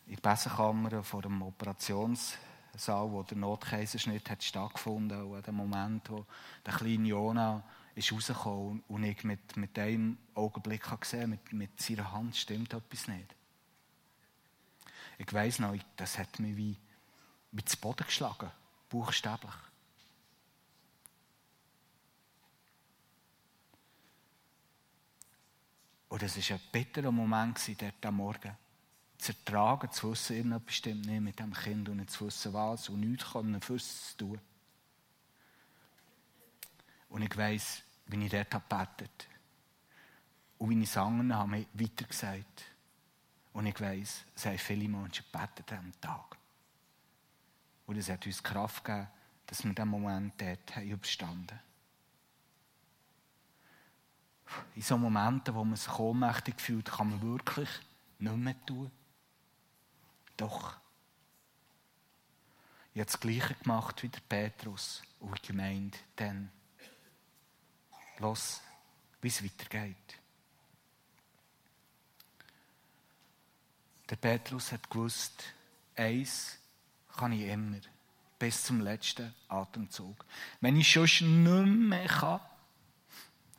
in 0.07 0.15
der 0.15 0.31
Besenkammer 0.31 1.03
vor 1.03 1.23
dem 1.23 1.43
Operationssaal, 1.43 3.11
wo 3.11 3.25
der 3.25 3.39
Notkaiserschnitt 3.39 4.31
hat 4.31 4.45
stattgefunden 4.45 5.21
und 5.21 5.35
an 5.35 5.43
dem 5.43 5.57
Moment, 5.57 6.09
wo 6.11 6.25
der 6.65 6.75
kleine 6.75 7.09
Jona 7.09 7.65
ist 7.97 8.13
und 8.13 9.03
ich 9.03 9.25
mit, 9.25 9.57
mit 9.57 9.77
einem 9.81 10.17
Augenblick 10.37 10.85
gesehen 11.01 11.31
mit, 11.31 11.53
mit 11.53 11.83
seiner 11.83 12.13
Hand 12.13 12.37
stimmt 12.37 12.73
etwas 12.73 13.09
nicht. 13.09 13.35
Ich 15.21 15.35
weiss 15.35 15.59
noch, 15.59 15.77
das 15.97 16.17
hat 16.17 16.39
mich 16.39 16.57
wie 16.57 16.79
mit 17.53 17.69
zu 17.69 17.77
Boden 17.77 18.07
geschlagen, 18.07 18.51
buchstäblich. 18.89 19.53
Und 26.09 26.23
es 26.23 26.51
war 26.51 26.57
ein 26.57 26.63
bitterer 26.73 27.13
Moment 27.13 27.61
dort 27.83 28.07
am 28.07 28.17
Morgen. 28.17 28.57
Zu 29.19 29.33
ertragen, 29.33 29.93
zu 29.93 30.11
wissen, 30.11 30.37
irgendetwas 30.37 30.75
stimmt 30.75 31.05
nicht 31.05 31.21
mit 31.21 31.39
dem 31.39 31.53
Kind 31.53 31.91
und 31.91 31.99
nicht 31.99 32.13
zu 32.13 32.25
wissen, 32.25 32.55
was 32.55 32.89
und 32.89 33.01
nichts 33.01 33.31
können 33.31 33.61
für 33.61 33.75
es 33.75 34.13
zu 34.13 34.17
tun. 34.17 34.41
Und 37.11 37.21
ich 37.21 37.37
weiss, 37.37 37.83
wie 38.07 38.25
ich 38.25 38.31
dort 38.31 38.51
gebetet 38.51 39.29
habe. 39.29 39.39
Und 40.57 40.71
wie 40.71 40.83
ich 40.83 40.91
Sangen 40.91 41.37
habe 41.37 41.67
weitergesagt. 41.75 42.70
Und 43.53 43.67
ich 43.67 43.81
weiss, 43.81 44.25
es 44.35 44.47
haben 44.47 44.59
viele 44.59 44.89
Menschen 44.89 45.25
gebetet 45.31 45.73
am 45.73 45.93
Tag. 46.01 46.37
Und 47.87 47.97
es 47.97 48.09
hat 48.09 48.25
uns 48.27 48.43
Kraft 48.43 48.85
gegeben, 48.85 49.09
dass 49.47 49.65
wir 49.65 49.73
diesen 49.73 49.89
Moment 49.89 50.41
dort 50.41 50.77
haben 50.77 50.89
überstanden 50.89 51.59
In 54.77 54.83
so 54.83 54.97
Momenten, 54.97 55.55
wo 55.55 55.65
man 55.65 55.77
sich 55.77 55.99
ohnmächtig 55.99 56.61
fühlt, 56.61 56.87
kann 56.87 57.11
man 57.11 57.23
wirklich 57.23 57.69
nicht 58.21 58.37
mehr 58.37 58.67
tun. 58.67 58.91
Doch. 60.37 60.77
Ich 62.95 63.01
habe 63.01 63.07
das 63.07 63.21
Gleiche 63.21 63.55
gemacht 63.55 64.03
wie 64.03 64.09
der 64.09 64.21
Petrus 64.21 65.03
und 65.19 65.43
gemeint, 65.43 65.99
dann 66.17 66.51
los, 68.19 68.61
wie 69.21 69.29
es 69.29 69.43
weitergeht. 69.45 70.20
Der 74.11 74.17
Petrus 74.17 74.73
hat 74.73 74.91
gewusst, 74.91 75.45
eins 75.95 76.59
kann 77.17 77.33
ich 77.33 77.43
immer. 77.43 77.79
Bis 78.39 78.65
zum 78.65 78.81
letzten 78.81 79.33
Atemzug. 79.49 80.25
Wenn 80.61 80.77
ich 80.77 80.91
schon 80.91 81.05
nicht 81.05 81.89
mehr 81.89 82.09
kann, 82.09 82.41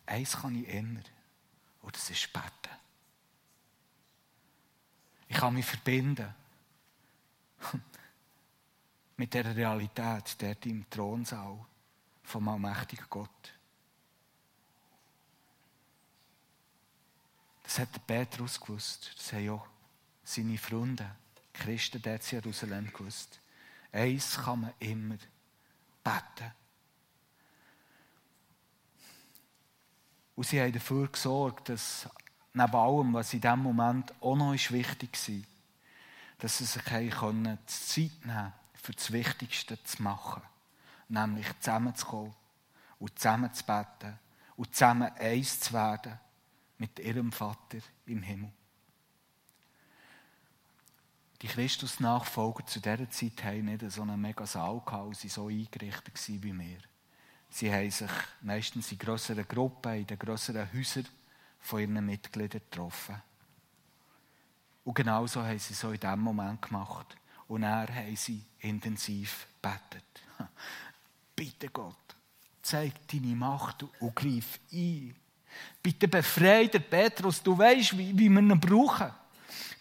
eins 0.05 0.37
kann 0.37 0.61
ich 0.61 0.67
immer. 0.67 1.01
Und 1.81 1.95
das 1.95 2.09
ist 2.09 2.33
beten. 2.33 2.75
Ich 5.29 5.37
kann 5.37 5.53
mich 5.53 5.65
verbinden 5.65 6.33
mit 9.15 9.33
der 9.33 9.55
Realität, 9.55 10.41
der 10.41 10.57
im 10.65 10.89
Thronsaal 10.89 11.65
vom 12.23 12.47
allmächtigen 12.49 13.05
Gott. 13.09 13.53
Das 17.63 17.79
hat 17.79 17.93
der 17.95 17.99
Petrus 17.99 18.59
gewusst. 18.59 19.13
Das 19.15 19.31
haben 19.31 19.49
auch 19.51 19.67
seine 20.33 20.57
Freunde, 20.57 21.15
Christen 21.53 22.01
dort 22.01 22.31
in 22.31 22.39
Jerusalem 22.39 22.91
gewusst. 22.91 23.39
Eins 23.91 24.37
kann 24.37 24.61
man 24.61 24.73
immer 24.79 25.17
beten. 26.03 26.51
Und 30.35 30.47
sie 30.47 30.61
haben 30.61 30.71
dafür 30.71 31.07
gesorgt, 31.07 31.69
dass 31.69 32.09
neben 32.53 32.75
allem, 32.75 33.13
was 33.13 33.33
in 33.33 33.41
diesem 33.41 33.59
Moment 33.59 34.13
auch 34.21 34.35
noch 34.35 34.53
wichtig 34.53 35.17
war, 35.27 35.41
dass 36.39 36.57
sie 36.57 36.65
sich 36.65 36.83
können, 36.83 37.59
Zeit 37.67 38.25
nehmen 38.25 38.53
für 38.73 38.93
das 38.93 39.11
Wichtigste 39.11 39.81
zu 39.83 40.01
machen. 40.01 40.41
Nämlich 41.09 41.47
zusammenzukommen 41.59 42.33
und 42.97 43.19
zusammen 43.19 43.53
zu 43.53 43.65
beten 43.65 44.17
und 44.55 44.73
zusammen 44.73 45.11
eins 45.19 45.59
zu 45.59 45.73
werden 45.73 46.17
mit 46.77 46.97
ihrem 46.99 47.31
Vater 47.31 47.79
im 48.05 48.23
Himmel. 48.23 48.51
Die 51.41 51.47
Christus-Nachfolger 51.47 52.65
zu 52.67 52.79
dieser 52.79 53.09
Zeit 53.09 53.43
haben 53.43 53.65
nicht 53.65 53.89
so 53.89 54.03
einen 54.03 54.21
mega 54.21 54.45
Saal 54.45 54.79
gehabt, 54.85 55.15
sie 55.15 55.27
so 55.27 55.47
eingerichtet 55.47 56.13
wie 56.27 56.53
wir. 56.53 56.77
Sie 57.49 57.73
haben 57.73 57.89
sich 57.89 58.11
meistens 58.41 58.91
in 58.91 58.99
grösseren 58.99 59.47
Gruppen, 59.47 59.95
in 59.95 60.05
den 60.05 60.19
grösseren 60.19 60.71
Häusern 60.71 61.07
von 61.59 61.81
ihren 61.81 62.05
Mitgliedern 62.05 62.61
getroffen. 62.69 63.21
Und 64.83 64.93
genauso 64.93 65.43
haben 65.43 65.57
sie 65.57 65.73
so 65.73 65.91
in 65.91 65.99
diesem 65.99 66.19
Moment 66.19 66.61
gemacht. 66.61 67.17
Und 67.47 67.63
er 67.63 67.87
haben 67.93 68.15
sie 68.15 68.43
intensiv 68.59 69.47
betet. 69.61 70.03
Bitte 71.35 71.69
Gott, 71.69 72.15
zeig 72.61 73.07
deine 73.07 73.35
Macht 73.35 73.83
und 73.99 74.15
greif 74.15 74.59
ein. 74.71 75.15
Bitte 75.81 76.07
befreie 76.07 76.69
Petrus, 76.69 77.41
du 77.41 77.57
weißt, 77.57 77.97
wie, 77.97 78.17
wie 78.17 78.29
wir 78.29 78.41
ihn 78.41 78.59
brauchen. 78.59 79.11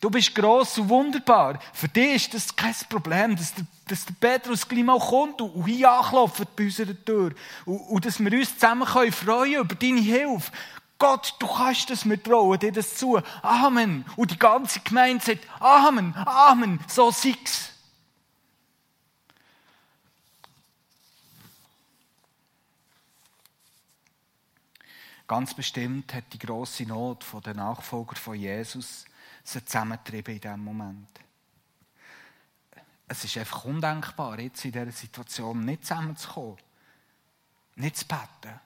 Du 0.00 0.08
bist 0.08 0.34
gross 0.34 0.78
und 0.78 0.88
wunderbar. 0.88 1.60
Für 1.74 1.88
dich 1.88 2.24
ist 2.24 2.34
das 2.34 2.56
kein 2.56 2.74
Problem, 2.88 3.36
dass 3.36 3.54
der, 3.54 3.66
dass 3.86 4.06
der 4.06 4.14
Petrus 4.14 4.66
gleich 4.66 4.82
mal 4.82 4.98
kommt 4.98 5.42
und, 5.42 5.66
hier 5.66 5.90
anklopft 5.90 6.56
bei 6.56 6.64
unserer 6.64 7.04
Tür. 7.04 7.34
Und, 7.66 7.80
und 7.80 8.04
dass 8.06 8.18
wir 8.18 8.32
uns 8.32 8.54
zusammen 8.54 8.86
können 8.88 9.12
freuen 9.12 9.60
über 9.60 9.74
deine 9.74 10.00
Hilfe. 10.00 10.50
Gott, 10.98 11.34
du 11.38 11.46
kannst 11.46 11.90
das, 11.90 12.08
wir 12.08 12.22
trauen 12.22 12.58
dir 12.58 12.72
das 12.72 12.94
zu. 12.94 13.20
Amen. 13.42 14.04
Und 14.16 14.30
die 14.30 14.38
ganze 14.38 14.80
Gemeinde 14.80 15.24
sagt, 15.24 15.46
Amen, 15.60 16.14
Amen, 16.14 16.80
so 16.88 17.10
sie's. 17.10 17.70
Ganz 25.26 25.54
bestimmt 25.54 26.12
hat 26.12 26.24
die 26.32 26.38
große 26.38 26.84
Not 26.84 27.24
der 27.44 27.54
Nachfolger 27.54 28.16
von 28.16 28.34
Jesus 28.34 29.04
sie 29.44 29.64
zusammentrieben 29.64 30.34
in 30.34 30.40
diesem 30.40 30.64
Moment. 30.64 31.20
Es 33.08 33.24
ist 33.24 33.36
einfach 33.38 33.64
undenkbar, 33.64 34.38
jetzt 34.38 34.64
in 34.64 34.72
dieser 34.72 34.92
Situation 34.92 35.64
nicht 35.64 35.84
zusammenzukommen, 35.84 36.58
nicht 37.76 37.96
zu 37.96 38.06
beten 38.06 38.60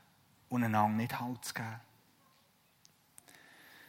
und 0.50 0.64
einander 0.64 0.96
nicht 0.96 1.18
Halt 1.18 1.44
zu 1.44 1.54
geben. 1.54 1.80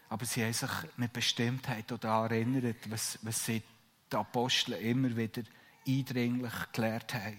Aber 0.08 0.26
sie 0.26 0.44
haben 0.44 0.54
sich 0.54 0.70
mit 0.98 1.12
Bestimmtheit 1.12 1.92
daran 1.92 2.32
erinnert, 2.32 2.90
was, 2.90 3.20
was 3.22 3.46
sie 3.46 3.62
die 4.12 4.16
Apostel 4.16 4.74
immer 4.74 5.14
wieder 5.16 5.44
eindringlich 5.86 6.54
gelehrt 6.72 7.14
haben. 7.16 7.38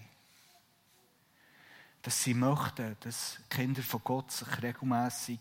Dass 2.03 2.23
sie 2.23 2.33
möchten, 2.35 2.95
dass 2.99 3.39
Kinder 3.49 3.81
von 3.81 4.01
Gott 4.03 4.31
sich 4.31 4.61
regelmäßig, 4.61 5.39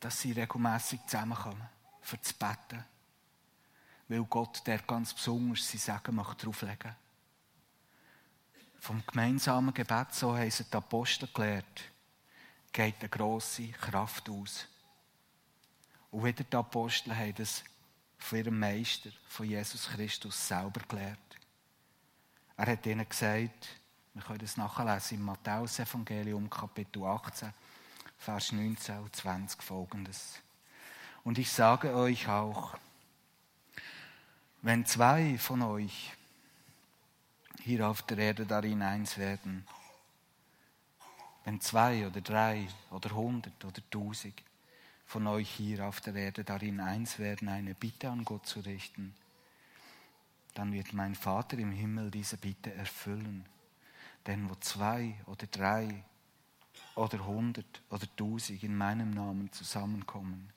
dass 0.00 0.20
sie 0.20 0.32
regelmäßig 0.32 1.00
zusammenkommen, 1.06 1.68
für 2.00 2.20
zu 2.20 2.34
beten 2.34 2.84
weil 4.12 4.24
Gott 4.24 4.66
der 4.66 4.80
ganz 4.80 5.14
besonders 5.14 5.70
sein 5.70 5.78
Segen 5.78 6.16
möchte 6.16 6.44
drauflegen 6.44 6.94
Vom 8.78 9.02
gemeinsamen 9.06 9.72
Gebet, 9.72 10.12
so 10.12 10.36
haben 10.36 10.50
sie 10.50 10.64
die 10.64 10.76
Apostel 10.76 11.30
gelehrt, 11.32 11.84
geht 12.72 12.96
eine 13.00 13.08
grosse 13.08 13.68
Kraft 13.68 14.28
aus. 14.28 14.68
Und 16.10 16.24
wieder 16.24 16.44
die 16.44 16.56
Apostel 16.56 17.16
haben 17.16 17.34
das 17.36 17.64
von 18.18 18.38
ihrem 18.38 18.58
Meister, 18.58 19.08
von 19.28 19.48
Jesus 19.48 19.88
Christus, 19.88 20.46
selber 20.46 20.82
gelehrt. 20.86 21.18
Er 22.58 22.66
hat 22.66 22.84
ihnen 22.84 23.08
gesagt, 23.08 23.80
wir 24.12 24.22
können 24.22 24.40
das 24.40 24.58
nachlesen 24.58 25.20
im 25.20 25.24
Matthäus-Evangelium, 25.24 26.50
Kapitel 26.50 27.02
18, 27.02 27.54
Vers 28.18 28.52
19 28.52 28.98
und 28.98 29.16
20 29.16 29.62
folgendes. 29.62 30.38
Und 31.24 31.38
ich 31.38 31.50
sage 31.50 31.94
euch 31.94 32.28
auch, 32.28 32.76
wenn 34.62 34.86
zwei 34.86 35.38
von 35.38 35.60
euch 35.62 36.12
hier 37.62 37.88
auf 37.88 38.02
der 38.02 38.18
Erde 38.18 38.46
darin 38.46 38.80
eins 38.80 39.18
werden, 39.18 39.66
wenn 41.44 41.60
zwei 41.60 42.06
oder 42.06 42.20
drei 42.20 42.68
oder 42.90 43.10
hundert 43.10 43.64
oder 43.64 43.82
tausend 43.90 44.40
von 45.04 45.26
euch 45.26 45.50
hier 45.50 45.84
auf 45.84 46.00
der 46.00 46.14
Erde 46.14 46.44
darin 46.44 46.78
eins 46.78 47.18
werden, 47.18 47.48
eine 47.48 47.74
Bitte 47.74 48.08
an 48.08 48.24
Gott 48.24 48.46
zu 48.46 48.60
richten, 48.60 49.14
dann 50.54 50.72
wird 50.72 50.92
mein 50.92 51.16
Vater 51.16 51.58
im 51.58 51.72
Himmel 51.72 52.12
diese 52.12 52.36
Bitte 52.36 52.72
erfüllen. 52.72 53.44
Denn 54.28 54.48
wo 54.48 54.54
zwei 54.54 55.16
oder 55.26 55.48
drei 55.48 56.04
oder 56.94 57.26
hundert 57.26 57.82
oder 57.90 58.06
tausend 58.16 58.62
in 58.62 58.76
meinem 58.76 59.10
Namen 59.10 59.50
zusammenkommen, 59.50 60.50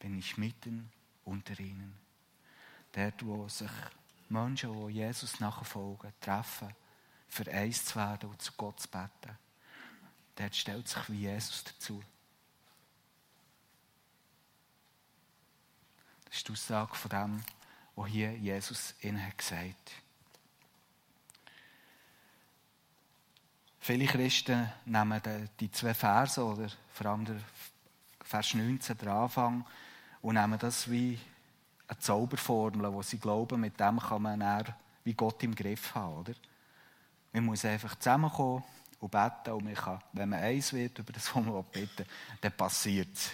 bin 0.00 0.18
ich 0.18 0.36
mitten 0.36 0.90
unter 1.24 1.58
ihnen 1.58 2.07
dort, 2.98 3.26
wo 3.26 3.48
sich 3.48 3.70
Menschen, 4.28 4.88
die 4.88 4.94
Jesus 4.94 5.40
nachfolgen, 5.40 6.12
treffen, 6.20 6.74
für 7.28 7.50
eins 7.50 7.84
zu 7.84 7.96
werden 7.96 8.30
und 8.30 8.42
zu 8.42 8.52
Gott 8.56 8.80
zu 8.80 8.88
beten. 8.88 9.38
Dort 10.36 10.56
stellt 10.56 10.88
sich 10.88 11.10
wie 11.10 11.20
Jesus 11.20 11.64
dazu. 11.64 12.02
Das 16.24 16.36
ist 16.36 16.48
die 16.48 16.52
Aussage 16.52 16.94
von 16.94 17.10
dem, 17.10 17.42
was 17.96 18.08
hier 18.08 18.32
Jesus 18.32 18.94
ihnen 19.02 19.32
gesagt 19.36 19.92
Viele 23.80 24.04
Christen 24.04 24.70
nehmen 24.84 25.48
die 25.60 25.72
zwei 25.72 25.94
Verse 25.94 26.44
oder 26.44 26.68
vor 26.92 27.06
allem 27.06 27.24
der 27.24 27.40
Vers 28.22 28.52
19, 28.52 28.98
der 28.98 29.12
Anfang, 29.12 29.64
und 30.20 30.34
nehmen 30.34 30.58
das 30.58 30.90
wie 30.90 31.18
eine 31.88 31.98
Zauberformel, 31.98 32.92
wo 32.92 33.02
sie 33.02 33.18
glauben, 33.18 33.60
mit 33.60 33.80
dem 33.80 33.98
kann 33.98 34.22
man 34.22 34.40
dann 34.40 34.74
wie 35.04 35.14
Gott 35.14 35.42
im 35.42 35.54
Griff 35.54 35.94
haben. 35.94 36.18
Oder? 36.18 36.34
Man 37.32 37.44
muss 37.44 37.64
einfach 37.64 37.98
zusammenkommen 37.98 38.62
und 39.00 39.10
beten 39.10 39.52
und 39.52 39.64
man 39.64 39.74
kann, 39.74 40.02
wenn 40.12 40.28
man 40.28 40.40
eins 40.40 40.72
wird 40.72 40.98
über 40.98 41.12
das, 41.12 41.34
was 41.34 41.44
man 41.44 41.64
beten 41.64 42.04
dann 42.40 42.52
passiert 42.52 43.08
es. 43.14 43.30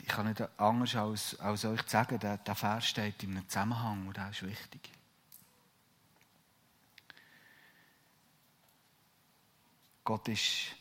Ich 0.00 0.08
kann 0.08 0.26
nicht 0.26 0.40
anders 0.58 0.96
als, 0.96 1.38
als 1.40 1.64
euch 1.64 1.82
sagen, 1.82 2.18
der, 2.18 2.38
der 2.38 2.54
Vers 2.54 2.86
steht 2.86 3.22
in 3.22 3.32
einem 3.32 3.48
Zusammenhang 3.48 4.06
und 4.06 4.16
das 4.16 4.30
ist 4.30 4.46
wichtig. 4.46 4.90
Gott 10.04 10.26
ist 10.28 10.77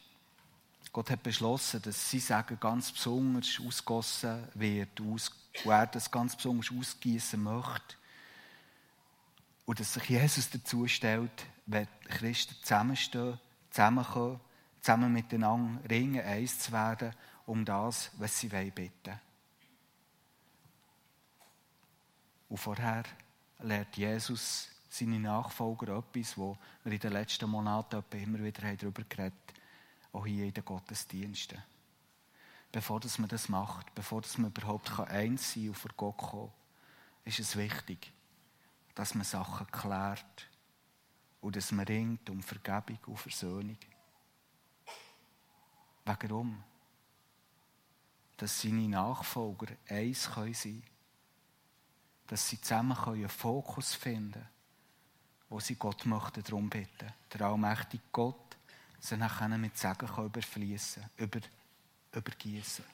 Gott 0.97 1.12
hat 1.12 1.21
beschlossen, 1.21 1.79
dass 1.83 2.10
sein 2.10 2.19
Segen 2.19 2.60
ganz 2.60 2.91
besonders 2.91 3.62
ausgossen 3.63 4.47
wird, 4.55 4.99
und 4.99 5.21
er 5.63 5.86
das 5.86 6.10
ganz 6.10 6.36
besonders 6.36 6.71
ausgießen 6.71 7.39
möchte. 7.39 7.95
Und 9.67 9.79
dass 9.79 9.93
sich 9.93 10.10
Jesus 10.10 10.49
dazu 10.49 10.88
stellt, 10.88 11.45
wenn 11.67 11.88
Christen 12.05 12.55
zusammenstehen, 12.63 13.39
zusammenkommen, 13.69 14.39
zusammen 14.81 15.13
miteinander 15.13 15.88
ringen, 15.88 16.25
eins 16.25 16.57
zu 16.57 16.71
werden, 16.71 17.13
um 17.45 17.63
das, 17.63 18.10
was 18.17 18.39
sie 18.39 18.47
bitten 18.47 18.91
wollen. 19.05 19.19
Und 22.49 22.57
vorher 22.57 23.03
lehrt 23.60 23.95
Jesus 23.95 24.69
seine 24.89 25.19
Nachfolger 25.19 25.99
etwas, 25.99 26.36
wo 26.39 26.57
wir 26.83 26.93
in 26.93 26.99
den 26.99 27.13
letzten 27.13 27.51
Monaten 27.51 28.03
immer 28.13 28.39
wieder 28.39 28.75
darüber 28.75 29.03
geredet 29.03 29.33
haben 29.47 29.66
auch 30.17 30.25
hier 30.25 30.45
in 30.45 30.53
den 30.53 30.65
Gottesdiensten. 30.65 31.62
Bevor 32.71 32.99
dass 32.99 33.17
man 33.17 33.30
das 33.30 33.49
macht, 33.49 33.93
bevor 33.95 34.21
dass 34.21 34.38
man 34.38 34.51
überhaupt 34.51 34.99
eins 34.99 35.53
sein 35.53 35.69
und 35.69 35.75
vor 35.77 35.91
Gott 35.95 36.17
kommen 36.17 36.51
ist 37.27 37.39
es 37.39 37.58
wichtig, 37.58 38.13
dass 38.95 39.13
man 39.13 39.25
Sachen 39.25 39.67
klärt 39.67 40.49
und 41.41 41.56
dass 41.56 41.71
man 41.73 41.86
ringt 41.86 42.30
um 42.30 42.41
Vergebung 42.41 42.99
und 43.06 43.19
Versöhnung. 43.19 43.77
Warum? 46.06 46.63
Dass 48.38 48.62
seine 48.62 48.88
Nachfolger 48.88 49.75
eins 49.89 50.23
sein 50.23 50.53
können. 50.53 50.84
Dass 52.27 52.47
sie 52.47 52.62
zusammen 52.62 52.97
einen 52.97 53.30
Fokus 53.30 53.93
finden 53.93 54.34
können, 54.34 54.49
wo 55.49 55.60
sie 55.60 55.75
Gott 55.75 56.06
möchten 56.06 56.43
darum 56.43 56.69
bitten. 56.69 57.13
Der 57.34 57.41
allmächtige 57.41 58.03
Gott 58.12 58.46
sie 59.08 59.17
nachher 59.17 59.48
mit 59.50 59.78
Segen 59.78 60.08
überfließen, 60.17 61.04
über, 61.17 61.39
übergießen. 62.13 62.86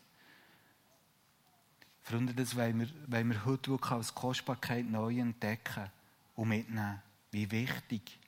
Freunde, 2.04 2.34
das 2.34 2.56
wollen 2.56 2.82
wir, 2.82 2.90
wollen 3.08 3.30
wir 3.30 3.46
heute 3.46 3.72
wirklich 3.72 3.92
als 3.92 4.14
Kostbarkeit 4.14 4.86
neu 4.86 5.20
entdecken 5.20 5.90
und 6.36 6.50
mitnehmen, 6.50 7.02
wie 7.32 7.50
wichtig 7.50 8.20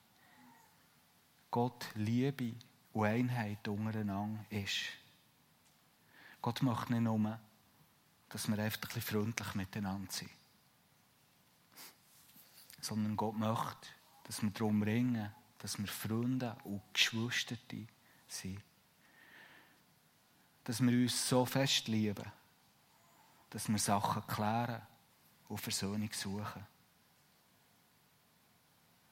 Gott 1.52 1.86
Liebe 1.96 2.54
und 2.94 3.06
Einheit 3.06 3.68
untereinander 3.68 4.46
ist. 4.50 4.86
Gott 6.42 6.62
möchte 6.64 6.94
nicht 6.94 7.02
nur, 7.02 7.40
dass 8.30 8.48
wir 8.48 8.58
einfach 8.58 8.82
ein 8.82 8.88
bisschen 8.88 9.02
freundlich 9.02 9.56
miteinander 9.56 10.12
sind, 10.12 10.32
sondern 12.82 13.18
Gott 13.18 13.38
möchte, 13.38 13.88
dass 14.24 14.42
wir 14.42 14.50
darum 14.52 14.82
ringen, 14.84 15.32
dass 15.66 15.80
wir 15.80 15.88
Freunde 15.88 16.56
und 16.66 16.80
Geschwister 16.94 17.56
sind. 18.28 18.62
Dass 20.64 20.80
wir 20.80 20.92
uns 20.92 21.28
so 21.28 21.44
fest 21.44 21.88
lieben, 21.88 22.32
dass 23.50 23.68
wir 23.68 23.80
Sachen 23.80 24.28
klären 24.28 24.84
und 25.50 25.58
Versöhnung 25.58 26.12
suchen. 26.14 26.68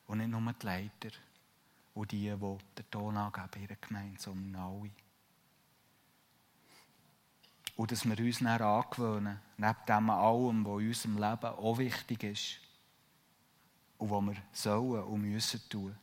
Und 0.06 0.20
nicht 0.20 0.30
nur 0.30 0.54
die 0.54 0.64
Leiter 0.64 1.10
und 1.96 2.12
die, 2.12 2.30
die 2.30 2.58
den 2.78 2.92
Ton 2.92 3.18
angeben 3.18 3.50
in 3.56 3.62
ihrer 3.64 3.76
Gemeinde, 3.78 4.22
sondern 4.22 4.62
alle. 4.62 4.92
Und 7.78 7.92
dass 7.92 8.06
wir 8.06 8.20
uns 8.20 8.38
dann 8.38 8.62
angewöhnen, 8.62 9.40
neben 9.58 9.86
dem 9.88 10.10
allem, 10.12 10.66
was 10.68 10.82
in 10.82 10.88
unserem 10.88 11.18
Leben 11.18 11.56
auch 11.58 11.78
wichtig 11.80 12.24
ist 12.24 12.60
und 13.98 14.12
was 14.12 14.24
wir 14.24 14.44
sollen 14.52 15.04
und 15.04 15.22
müssen 15.22 15.68
tun, 15.68 15.98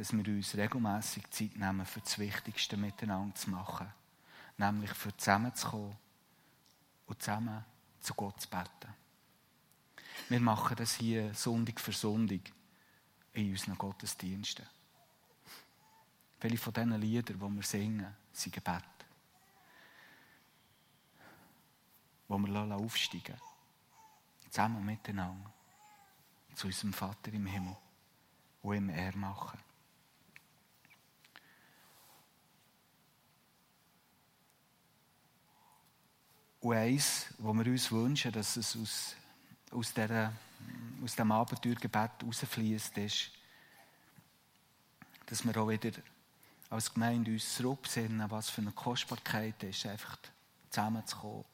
dass 0.00 0.14
wir 0.14 0.26
uns 0.34 0.56
regelmäßig 0.56 1.30
Zeit 1.30 1.56
nehmen, 1.56 1.84
für 1.84 2.00
das 2.00 2.18
Wichtigste 2.18 2.78
miteinander 2.78 3.34
zu 3.34 3.50
machen. 3.50 3.92
Nämlich 4.56 4.92
für 4.92 5.14
zusammenzukommen 5.14 5.94
und 7.04 7.22
zusammen 7.22 7.62
zu 8.00 8.14
Gott 8.14 8.40
zu 8.40 8.48
beten. 8.48 8.94
Wir 10.30 10.40
machen 10.40 10.74
das 10.76 10.94
hier 10.94 11.34
Sonntag 11.34 11.78
für 11.78 11.92
Sonntag 11.92 12.50
in 13.34 13.50
unseren 13.50 13.76
Gottesdiensten. 13.76 14.66
Viele 16.38 16.56
von 16.56 16.72
diesen 16.72 16.98
Liedern, 16.98 17.38
die 17.38 17.56
wir 17.56 17.62
singen, 17.62 18.16
sind 18.32 18.54
Gebet. 18.54 18.84
Wo 22.26 22.38
wir 22.38 22.74
aufsteigen 22.74 23.36
Zusammen 24.48 24.82
miteinander. 24.82 25.52
Zu 26.54 26.68
unserem 26.68 26.94
Vater 26.94 27.34
im 27.34 27.44
Himmel. 27.44 27.76
Und 28.62 28.76
ihm 28.76 28.88
er 28.88 29.14
machen. 29.14 29.60
Und 36.60 36.76
eins, 36.76 37.26
was 37.38 37.56
wir 37.56 37.66
uns 37.66 37.90
wünschen, 37.90 38.32
dass 38.32 38.56
es 38.56 38.76
aus, 38.76 39.16
aus, 39.70 39.94
dieser, 39.94 40.32
aus 41.02 41.12
diesem 41.12 41.32
Abenteuergebet 41.32 42.10
herausfließt, 42.20 42.98
ist, 42.98 43.30
dass 45.26 45.44
wir 45.44 45.56
auch 45.56 45.68
wieder 45.68 45.90
als 46.68 46.92
Gemeinde 46.92 47.32
uns 47.32 47.54
zurückbesinnen, 47.54 48.30
was 48.30 48.50
für 48.50 48.60
eine 48.60 48.72
Kostbarkeit 48.72 49.62
ist, 49.62 49.86
einfach 49.86 50.18
zusammenzukommen 50.68 51.44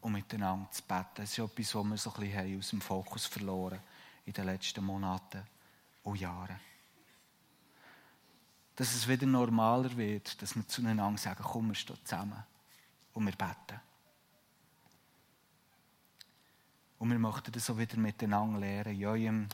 und 0.00 0.12
miteinander 0.12 0.70
zu 0.70 0.82
beten. 0.82 1.06
Das 1.16 1.30
ist 1.30 1.38
etwas, 1.38 1.74
was 1.74 1.84
wir 1.84 1.96
so 1.96 2.12
ein 2.14 2.20
bisschen 2.20 2.58
aus 2.58 2.70
dem 2.70 2.80
Fokus 2.80 3.26
verloren 3.26 3.80
in 4.24 4.32
den 4.32 4.44
letzten 4.44 4.84
Monaten 4.84 5.42
und 6.04 6.20
Jahren. 6.20 6.60
Dass 8.76 8.94
es 8.94 9.08
wieder 9.08 9.26
normaler 9.26 9.96
wird, 9.96 10.40
dass 10.40 10.54
wir 10.54 10.66
zueinander 10.68 11.18
sagen, 11.18 11.42
komm, 11.42 11.68
wir 11.68 11.74
stehen 11.74 11.98
zusammen 12.04 12.44
und 13.12 13.24
wir 13.24 13.32
beten. 13.32 13.80
Und 16.98 17.10
wir 17.10 17.18
möchten 17.18 17.52
das 17.52 17.68
auch 17.70 17.78
wieder 17.78 17.98
miteinander 17.98 18.60
lernen. 18.60 18.94
In 18.94 19.06
eurem 19.06 19.48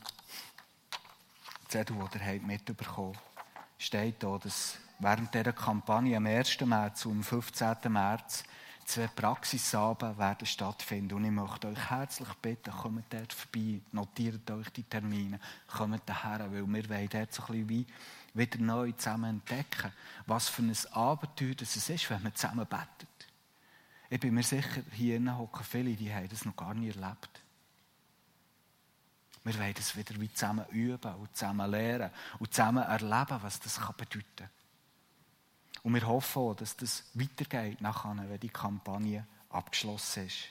Zettel, 1.68 1.96
den 2.14 2.35
ihr 2.35 2.40
mitbekommen 2.42 3.16
habt, 3.16 3.83
steht 3.83 4.22
da, 4.22 4.38
dass 4.38 4.78
während 4.98 5.35
dieser 5.35 5.52
Kampagne 5.52 6.16
am 6.16 6.26
1. 6.26 6.61
März 6.61 7.07
und 7.07 7.18
am 7.18 7.22
15. 7.22 7.76
März 7.92 8.44
zwei 8.85 9.07
Praxisabende 9.09 10.18
werden 10.18 10.46
stattfinden. 10.46 11.14
Und 11.14 11.24
ich 11.24 11.31
möchte 11.31 11.68
euch 11.68 11.90
herzlich 11.90 12.33
bitten, 12.35 12.70
kommt 12.70 13.12
dort 13.12 13.33
vorbei, 13.33 13.81
notiert 13.92 14.50
euch 14.50 14.68
die 14.70 14.85
Termine, 14.85 15.40
kommt 15.66 16.02
daher, 16.07 16.50
weil 16.52 16.66
wir 16.66 16.88
wollen 16.88 17.09
dort 17.09 17.33
so 17.33 17.42
ein 17.42 17.46
bisschen 17.46 17.68
wie 17.68 17.87
wieder 18.35 18.59
neu 18.59 18.92
zusammen 18.92 19.31
entdecken, 19.31 19.92
was 20.26 20.48
für 20.48 20.62
ein 20.62 20.76
Abenteuer 20.92 21.55
das 21.55 21.76
ist, 21.76 22.11
wenn 22.11 22.22
man 22.22 22.35
zusammen 22.35 22.66
betet. 22.66 23.09
Ich 24.12 24.20
bin 24.20 24.35
mir 24.35 24.42
sicher, 24.42 24.83
hier 24.92 25.38
hocken 25.38 25.64
viele, 25.64 25.96
die 25.96 26.12
haben 26.12 26.29
das 26.29 26.44
noch 26.44 26.55
gar 26.55 26.75
nie 26.75 26.90
erlebt. 26.90 27.40
Wir 29.42 29.59
wollen 29.59 29.72
das 29.72 29.96
wieder 29.96 30.20
wie 30.20 30.31
zusammen 30.31 30.66
üben 30.68 31.14
und 31.14 31.35
zusammen 31.35 31.70
lernen 31.70 32.11
und 32.38 32.53
zusammen 32.53 32.85
erleben, 32.85 33.38
was 33.40 33.59
das 33.59 33.81
bedeuten 33.96 34.27
kann. 34.37 34.51
Und 35.83 35.94
wir 35.94 36.07
hoffen 36.07 36.42
auch, 36.42 36.55
dass 36.55 36.77
das 36.77 37.05
weitergeht 37.14 37.81
nachher, 37.81 38.14
wenn 38.29 38.38
die 38.38 38.51
Kampagne 38.51 39.27
abgeschlossen 39.48 40.27
ist. 40.27 40.44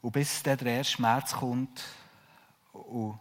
Und 0.00 0.12
bis 0.12 0.42
dann 0.42 0.56
der 0.56 0.72
erste 0.72 1.02
März 1.02 1.32
kommt 1.34 1.84
und 2.72 3.20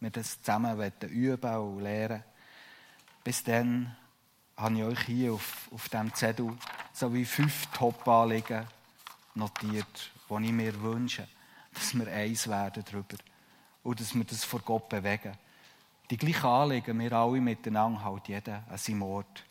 wir 0.00 0.08
das 0.08 0.40
zusammen 0.40 0.90
üben 1.02 1.54
und 1.54 1.82
lernen, 1.82 2.24
bis 3.22 3.44
dann 3.44 3.94
habe 4.56 4.74
ich 4.78 4.84
euch 4.84 5.00
hier 5.00 5.34
auf, 5.34 5.68
auf 5.70 5.90
diesem 5.90 6.14
Zettel 6.14 6.56
so 6.94 7.12
wie 7.12 7.24
fünf 7.24 7.66
Top-Anliegen 7.66 8.64
notiert, 9.34 10.10
die 10.30 10.44
ich 10.44 10.52
mir 10.52 10.80
wünsche, 10.80 11.26
dass 11.74 11.92
wir 11.92 12.06
eins 12.06 12.48
werden 12.48 12.84
darüber 12.86 13.16
und 13.82 14.00
dass 14.00 14.14
wir 14.14 14.24
das 14.24 14.44
vor 14.44 14.60
Gott 14.60 14.88
bewegen. 14.88 15.36
Die 16.08 16.16
gleichen 16.16 16.46
Anliegen, 16.46 16.98
wir 17.00 17.12
alle 17.12 17.40
miteinander, 17.40 18.04
halt 18.04 18.28
jeder 18.28 18.62
an 18.70 18.78
seinem 18.78 19.02
Ort, 19.02 19.44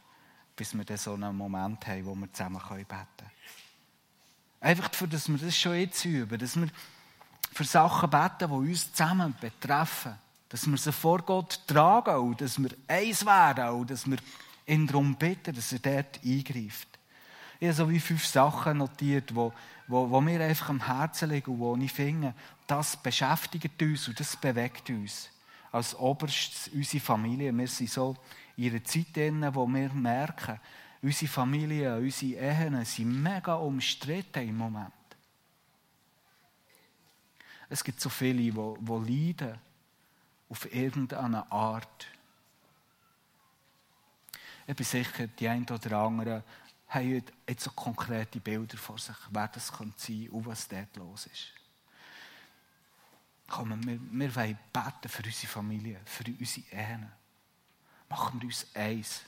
bis 0.55 0.73
wir 0.73 0.85
dann 0.85 0.97
so 0.97 1.15
einen 1.15 1.35
Moment 1.35 1.85
haben, 1.85 2.05
wo 2.05 2.15
wir 2.15 2.31
zusammen 2.31 2.61
beten 2.69 2.87
können. 2.87 3.31
Einfach, 4.61 4.93
für, 4.93 5.07
dass 5.09 5.27
wir 5.27 5.37
das 5.37 5.57
schon 5.57 5.75
jetzt 5.75 6.05
üben, 6.05 6.39
dass 6.39 6.55
wir 6.55 6.69
für 7.51 7.65
Sachen 7.65 8.09
beten, 8.09 8.47
die 8.47 8.69
uns 8.71 8.93
zusammen 8.93 9.35
betreffen, 9.41 10.15
dass 10.47 10.65
wir 10.65 10.77
sie 10.77 10.93
vor 10.93 11.21
Gott 11.23 11.59
tragen 11.67 12.15
und 12.15 12.39
dass 12.39 12.57
wir 12.61 12.69
eins 12.87 13.25
werden 13.25 13.69
und 13.69 13.91
dass 13.91 14.09
wir 14.09 14.17
ihn 14.65 14.87
darum 14.87 15.15
bitten, 15.15 15.53
dass 15.53 15.73
er 15.73 15.79
dort 15.79 16.23
eingreift. 16.23 16.92
Ich 17.65 17.77
so 17.77 17.89
wie 17.89 17.97
fünf 18.01 18.25
Sachen 18.25 18.79
notiert, 18.79 19.33
wo, 19.33 19.53
wo, 19.87 20.09
wo 20.09 20.19
mir 20.19 20.41
einfach 20.41 20.67
am 20.67 20.85
Herzen 20.85 21.29
liegen 21.29 21.49
und 21.49 21.59
wo 21.59 21.77
ich 21.77 21.93
finde, 21.93 22.33
das 22.67 22.97
beschäftigt 22.97 23.81
uns 23.81 24.05
und 24.09 24.19
das 24.19 24.35
bewegt 24.35 24.89
uns. 24.89 25.29
Als 25.71 25.95
oberstes 25.95 26.67
unsere 26.73 27.01
Familie. 27.01 27.57
Wir 27.57 27.67
sind 27.69 27.89
so 27.89 28.17
in 28.57 28.69
einer 28.69 28.83
Zeit 28.83 29.15
drin, 29.15 29.47
wo 29.55 29.65
wir 29.65 29.87
merken, 29.93 30.59
unsere 31.01 31.31
Familie, 31.31 31.95
unsere 31.95 32.33
Ehen 32.33 32.83
sind 32.83 33.23
mega 33.23 33.55
umstritten 33.55 34.45
im 34.45 34.57
Moment. 34.57 34.91
Es 37.69 37.81
gibt 37.81 38.01
so 38.01 38.09
viele, 38.09 38.39
die, 38.39 38.51
die 38.51 39.13
leiden 39.37 39.57
auf 40.49 40.75
irgendeine 40.75 41.49
Art. 41.49 42.07
Ich 44.67 44.75
bin 44.75 44.85
sicher, 44.85 45.27
die 45.27 45.47
einen 45.47 45.65
oder 45.69 45.97
anderen 45.97 46.43
haben 46.93 47.23
jetzt 47.47 47.63
so 47.63 47.71
konkrete 47.71 48.39
Bilder 48.39 48.77
vor 48.77 48.97
sich, 48.97 49.15
wer 49.31 49.47
das 49.47 49.67
sein 49.67 49.77
könnte 49.77 50.31
und 50.31 50.45
was 50.45 50.67
dort 50.67 50.95
los 50.95 51.25
ist. 51.27 51.53
Komm, 53.47 53.85
wir, 53.85 53.99
wir 53.99 54.35
wollen 54.35 54.59
beten 54.71 55.09
für 55.09 55.23
unsere 55.23 55.47
Familie, 55.47 56.01
für 56.05 56.23
unsere 56.25 56.65
Ehen. 56.71 57.11
Machen 58.09 58.41
wir 58.41 58.47
uns 58.47 58.67
eins. 58.73 59.21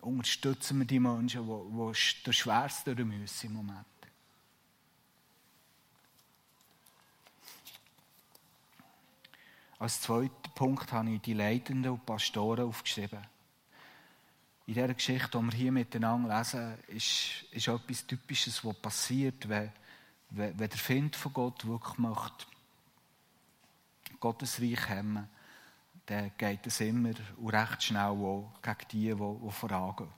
Unterstützen 0.00 0.78
wir 0.78 0.86
die 0.86 0.98
Menschen, 0.98 1.46
die, 1.46 1.52
die 1.52 2.22
das 2.24 2.36
Schwerste 2.36 2.94
durch 2.94 3.06
müssen 3.06 3.46
im 3.46 3.52
Moment. 3.54 3.86
Als 9.78 10.00
zweiter 10.00 10.50
Punkt 10.54 10.92
habe 10.92 11.10
ich 11.10 11.20
die 11.22 11.34
Leitenden 11.34 11.92
und 11.92 12.06
Pastoren 12.06 12.68
aufgeschrieben 12.68 13.26
in 14.66 14.74
dieser 14.74 14.94
Geschichte, 14.94 15.38
die 15.38 15.44
wir 15.44 15.52
hier 15.52 15.72
miteinander 15.72 16.38
lesen, 16.38 16.78
ist, 16.88 17.44
ist 17.50 17.68
etwas 17.68 18.06
Typisches, 18.06 18.64
was 18.64 18.80
passiert, 18.80 19.48
wenn, 19.48 19.72
wenn, 20.30 20.56
der 20.56 20.70
Find 20.70 21.16
von 21.16 21.32
Gott 21.32 21.66
wirklich 21.66 21.98
möchte, 21.98 22.46
Gottes 24.20 24.60
Reich 24.60 24.88
haben, 24.88 25.28
dann 26.06 26.32
geht 26.38 26.66
es 26.66 26.80
immer 26.80 27.10
und 27.36 27.50
recht 27.50 27.82
schnell 27.82 28.02
auch 28.02 28.52
gegen 28.62 28.88
die, 28.92 29.08
die, 29.08 29.14
die 29.14 29.50
vorangehen. 29.50 30.10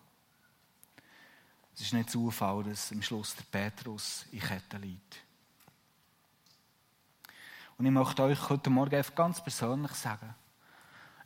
Es 1.74 1.80
ist 1.80 1.92
nicht 1.92 2.10
Zufall, 2.10 2.64
dass 2.64 2.92
am 2.92 3.02
Schluss 3.02 3.34
der 3.34 3.44
Petrus 3.44 4.26
in 4.30 4.40
Ketten 4.40 4.82
liegt. 4.82 5.20
Und 7.76 7.86
ich 7.86 7.92
möchte 7.92 8.22
euch 8.22 8.48
heute 8.48 8.70
Morgen 8.70 9.04
ganz 9.16 9.42
persönlich 9.42 9.92
sagen, 9.92 10.34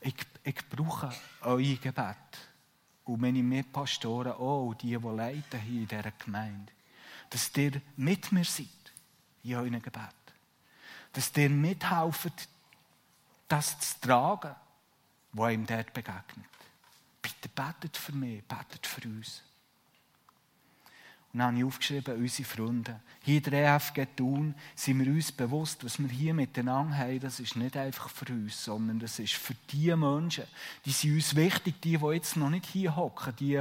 ich, 0.00 0.14
ich 0.44 0.68
brauche 0.70 1.12
euer 1.42 1.76
Gebet 1.76 2.47
und 3.08 3.22
meine 3.22 3.42
Mitpastoren 3.42 4.32
auch, 4.32 4.74
die, 4.74 4.88
die 4.88 5.08
leiten 5.08 5.60
hier 5.60 5.80
in 5.82 5.88
dieser 5.88 6.10
Gemeinde, 6.12 6.72
dass 7.30 7.50
ihr 7.56 7.80
mit 7.96 8.30
mir 8.32 8.44
seid 8.44 8.66
in 9.42 9.54
euren 9.54 9.80
Gebet. 9.80 10.14
Dass 11.12 11.34
ihr 11.36 11.48
mithelft, 11.48 12.48
das 13.48 13.78
zu 13.80 14.00
tragen, 14.00 14.54
was 15.32 15.52
ihm 15.52 15.66
dort 15.66 15.92
begegnet. 15.94 16.46
Bitte 17.22 17.48
betet 17.48 17.96
für 17.96 18.12
mich, 18.12 18.44
betet 18.44 18.86
für 18.86 19.08
uns. 19.08 19.42
Und 21.32 21.40
dann 21.40 21.48
habe 21.48 21.58
ich 21.58 21.64
aufgeschrieben, 21.64 22.16
unsere 22.16 22.48
Freunde. 22.48 23.00
Hier 23.22 23.36
in 23.36 23.50
der 23.50 23.76
EFG 23.76 24.06
Thun 24.16 24.54
sind 24.74 25.04
wir 25.04 25.12
uns 25.12 25.30
bewusst, 25.30 25.84
was 25.84 25.98
wir 25.98 26.08
hier 26.08 26.32
miteinander 26.32 26.96
haben, 26.96 27.20
das 27.20 27.38
ist 27.38 27.54
nicht 27.54 27.76
einfach 27.76 28.08
für 28.08 28.32
uns, 28.32 28.64
sondern 28.64 28.98
das 28.98 29.18
ist 29.18 29.34
für 29.34 29.54
die 29.70 29.94
Menschen. 29.94 30.44
Die 30.86 30.90
sind 30.90 31.14
uns 31.14 31.36
wichtig, 31.36 31.82
die, 31.82 31.98
die 31.98 32.06
jetzt 32.06 32.36
noch 32.36 32.48
nicht 32.48 32.64
hier 32.66 32.96
hocken, 32.96 33.34
die, 33.38 33.60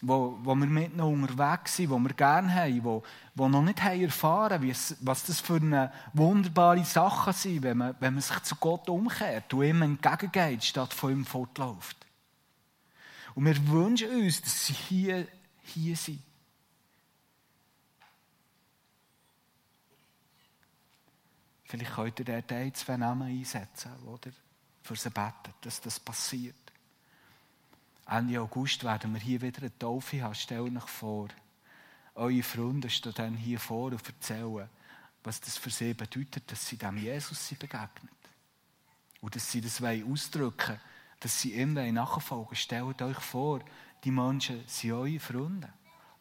wo, 0.00 0.38
wo 0.42 0.54
wir 0.54 0.66
mit 0.66 0.96
noch 0.96 1.10
unterwegs 1.10 1.76
sind, 1.76 1.90
die 1.90 1.98
wir 1.98 2.14
gerne 2.14 2.54
haben, 2.54 2.72
die, 2.72 2.80
die 2.80 3.48
noch 3.48 3.62
nicht 3.62 3.82
haben 3.82 4.00
erfahren 4.00 4.62
haben, 4.62 4.74
was 5.00 5.24
das 5.24 5.40
für 5.40 5.56
eine 5.56 5.92
wunderbare 6.14 6.84
Sache 6.84 7.34
sind, 7.34 7.64
wenn 7.64 7.76
man, 7.76 7.96
wenn 8.00 8.14
man 8.14 8.22
sich 8.22 8.42
zu 8.44 8.56
Gott 8.56 8.88
umkehrt 8.88 9.52
und 9.52 9.62
ihm 9.62 9.82
entgegengeht, 9.82 10.64
statt 10.64 10.94
von 10.94 11.12
ihm 11.12 11.26
fortläuft. 11.26 11.98
Und 13.34 13.44
wir 13.44 13.68
wünschen 13.68 14.08
uns, 14.08 14.40
dass 14.40 14.66
sie 14.66 14.72
hier, 14.72 15.26
hier 15.64 15.96
sind 15.96 16.20
Vielleicht 21.74 21.94
könnt 21.96 22.20
ihr 22.20 22.24
dort 22.24 22.52
ein, 22.52 22.72
zwei 22.72 22.96
Namen 22.96 23.26
einsetzen, 23.26 23.90
oder? 24.04 24.30
Für 24.84 24.94
sie 24.94 25.10
beten, 25.10 25.52
dass 25.60 25.80
das 25.80 25.98
passiert. 25.98 26.54
Ende 28.06 28.40
August 28.40 28.84
werden 28.84 29.12
wir 29.12 29.20
hier 29.20 29.40
wieder 29.42 29.58
eine 29.58 29.76
Taufe 29.76 30.22
haben. 30.22 30.36
Stellt 30.36 30.76
euch 30.76 30.88
vor, 30.88 31.28
eure 32.14 32.42
Freunde 32.44 32.88
stehen 32.88 33.14
dann 33.16 33.34
hier 33.34 33.58
vor 33.58 33.86
und 33.86 34.06
erzählen, 34.06 34.68
was 35.24 35.40
das 35.40 35.58
für 35.58 35.70
sie 35.70 35.94
bedeutet, 35.94 36.48
dass 36.52 36.64
sie 36.64 36.76
dem 36.76 36.96
Jesus 36.96 37.48
sie 37.48 37.56
begegnet. 37.56 38.12
Und 39.20 39.34
dass 39.34 39.50
sie 39.50 39.60
das 39.60 39.82
ausdrücken 39.82 40.78
dass 41.18 41.40
sie 41.40 41.54
ihm 41.54 41.72
nachfolgen 41.72 42.54
Stellt 42.54 43.02
euch 43.02 43.18
vor, 43.18 43.60
die 44.04 44.12
Menschen 44.12 44.62
sind 44.68 44.92
eure 44.92 45.18
Freunde. 45.18 45.72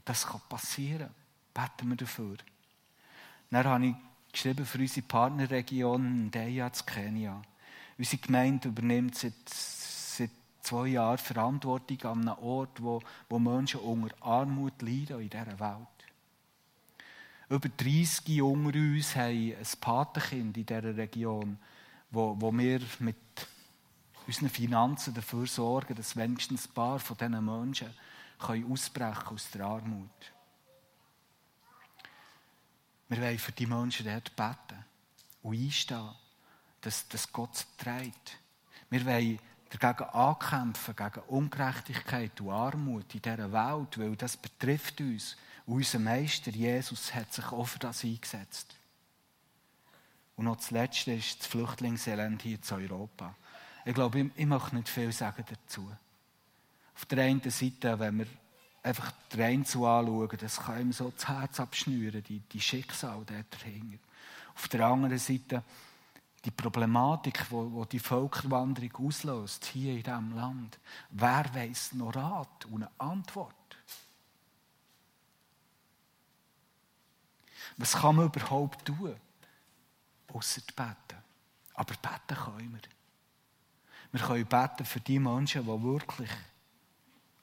Das 0.04 0.26
kann 0.26 0.42
passieren. 0.50 1.12
Beten 1.54 1.90
wir 1.90 1.98
dafür. 1.98 2.38
Dann 3.52 3.66
habe 3.66 3.86
ich 3.86 3.96
geschrieben 4.34 4.66
für 4.66 4.80
unsere 4.80 5.06
Partnerregion 5.06 6.32
Deya 6.32 6.74
zu 6.74 6.84
Kenia. 6.84 7.42
Unsere 7.98 8.22
Gemeinde 8.22 8.68
übernimmt 8.70 9.16
seit, 9.16 9.34
seit 9.48 10.32
zwei 10.62 10.88
Jahren 10.88 11.20
Verantwortung 11.20 12.02
an 12.04 12.28
einem 12.28 12.44
Ort, 12.44 12.82
wo, 12.82 13.02
wo 13.30 13.40
Menschen 13.40 13.80
unter 13.80 14.16
Armut 14.22 14.82
leiden 14.82 15.22
in 15.22 15.30
dieser 15.30 15.60
Welt. 15.60 15.88
Über 17.50 17.70
30 17.70 18.42
unter 18.42 18.78
uns 18.78 19.16
haben 19.16 19.54
ein 19.54 19.80
Patenkind 19.80 20.58
in 20.58 20.66
dieser 20.66 20.98
Region, 20.98 21.60
wo, 22.10 22.36
wo 22.40 22.52
wir 22.52 22.82
mit 23.00 23.16
unseren 24.26 24.50
Finanzen 24.50 25.14
dafür 25.14 25.46
sorgen, 25.46 25.96
dass 25.96 26.16
wenigstens 26.16 26.68
ein 26.68 26.74
paar 26.74 27.00
von 27.00 27.18
diesen 27.18 27.46
Menschen 27.46 27.90
können 28.40 28.72
ausbrechen 28.72 29.28
aus 29.28 29.52
der 29.52 29.66
Armut. 29.66 30.33
Wir 33.14 33.22
wollen 33.22 33.38
für 33.38 33.52
die 33.52 33.68
Menschen 33.68 34.08
dort 34.08 34.36
beten 34.36 34.84
und 35.44 35.56
einstehen, 35.56 36.10
dass, 36.82 37.08
dass 37.10 37.32
Gott 37.32 37.56
sie 37.56 37.66
trägt. 37.78 38.40
Wir 38.90 39.06
wollen 39.06 39.38
dagegen 39.70 40.10
ankämpfen, 40.10 40.96
gegen 40.96 41.20
Ungerechtigkeit 41.28 42.42
und 42.42 42.50
Armut 42.50 43.14
in 43.14 43.22
dieser 43.22 43.52
Welt, 43.52 44.00
weil 44.00 44.16
das 44.16 44.36
betrifft 44.36 45.00
uns. 45.00 45.38
Und 45.68 45.76
unser 45.76 46.00
Meister 46.00 46.50
Jesus 46.50 47.14
hat 47.14 47.32
sich 47.32 47.46
auch 47.52 47.66
für 47.66 47.78
das 47.78 48.04
eingesetzt. 48.04 48.76
Und 50.36 50.46
noch 50.46 50.56
das 50.56 50.72
Letzte 50.72 51.14
ist 51.14 51.40
das 51.40 51.48
Flüchtlingselend 51.48 52.42
hier 52.42 52.58
in 52.58 52.76
Europa. 52.76 53.36
Ich 53.86 53.94
glaube, 53.94 54.22
ich, 54.22 54.32
ich 54.36 54.46
möchte 54.48 54.76
nicht 54.76 54.90
viel 54.90 55.12
sagen 55.12 55.46
dazu. 55.48 55.88
Auf 56.96 57.06
der 57.06 57.26
einen 57.26 57.48
Seite, 57.48 58.00
wenn 58.00 58.18
wir 58.18 58.28
einfach 58.84 59.12
den 59.34 59.66
zu 59.66 59.86
anschauen, 59.86 60.38
das 60.40 60.60
kann 60.60 60.82
ihm 60.82 60.92
so 60.92 61.12
das 61.16 61.28
Herz 61.28 61.60
abschnüren, 61.60 62.22
die, 62.24 62.40
die 62.40 62.62
Schicksal 62.62 63.24
dort 63.26 63.46
dahinter. 63.52 63.98
Auf 64.56 64.68
der 64.68 64.86
anderen 64.86 65.18
Seite, 65.18 65.64
die 66.44 66.52
Problematik, 66.52 67.50
wo, 67.50 67.72
wo 67.72 67.86
die 67.86 68.00
Völkerwanderung 68.00 69.08
auslöst, 69.08 69.66
hier 69.66 69.94
in 69.94 70.04
diesem 70.04 70.36
Land. 70.36 70.78
Wer 71.10 71.46
weiß 71.54 71.94
noch 71.94 72.14
Rat 72.14 72.66
und 72.66 72.84
eine 72.84 72.92
Antwort? 72.98 73.56
Was 77.78 77.94
kann 77.94 78.18
man 78.18 78.26
überhaupt 78.26 78.86
tun? 78.86 79.16
Außer 80.32 80.62
beten. 80.76 81.24
Aber 81.76 81.94
beten 81.96 82.44
können 82.44 82.74
wir. 82.74 82.82
Wir 84.12 84.28
können 84.28 84.46
beten 84.46 84.86
für 84.86 85.00
die 85.00 85.18
Menschen, 85.20 85.64
die 85.64 85.84
wirklich 85.84 86.30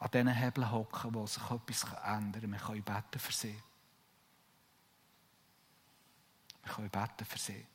an 0.00 0.10
diesen 0.10 0.28
Hebeln 0.28 0.70
hocken, 0.70 1.14
wo 1.14 1.26
sich 1.26 1.42
etwas 1.42 1.84
ändern 2.04 2.40
kann. 2.42 2.52
Wir 2.52 2.58
können 2.58 2.82
beten 2.82 3.18
für 3.18 3.32
sie. 3.32 3.62
Wir 6.64 6.72
können 6.72 6.90
beten 6.90 7.24
für 7.24 7.38
sie. 7.38 7.66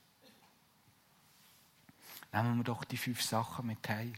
Nehmen 2.34 2.58
wir 2.58 2.64
doch 2.64 2.84
die 2.84 2.98
fünf 2.98 3.22
Sachen 3.22 3.68
mit 3.68 3.88
heim. 3.88 4.14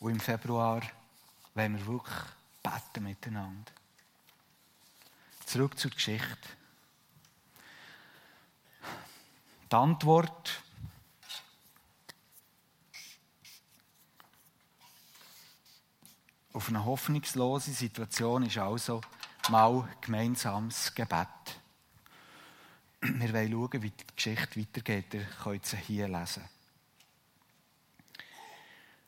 Und 0.00 0.12
im 0.12 0.20
Februar 0.20 0.80
wollen 1.54 1.76
wir 1.76 1.86
wirklich 1.86 2.16
beten 2.62 3.04
miteinander. 3.04 3.72
Zurück 5.44 5.78
zur 5.78 5.90
Geschichte. 5.90 6.48
Die 9.70 9.76
Antwort 9.76 10.62
auf 16.56 16.70
eine 16.70 16.86
hoffnungslose 16.86 17.70
Situation 17.70 18.44
ist 18.44 18.56
also 18.56 19.02
mal 19.50 19.86
gemeinsames 20.00 20.94
Gebet. 20.94 21.28
Wir 23.02 23.32
wollen 23.34 23.52
schauen, 23.52 23.82
wie 23.82 23.90
die 23.90 24.06
Geschichte 24.16 24.58
weitergeht. 24.60 25.12
Ihr 25.12 25.26
könnt 25.44 25.66
sie 25.66 25.76
hier 25.76 26.08
lesen. 26.08 26.44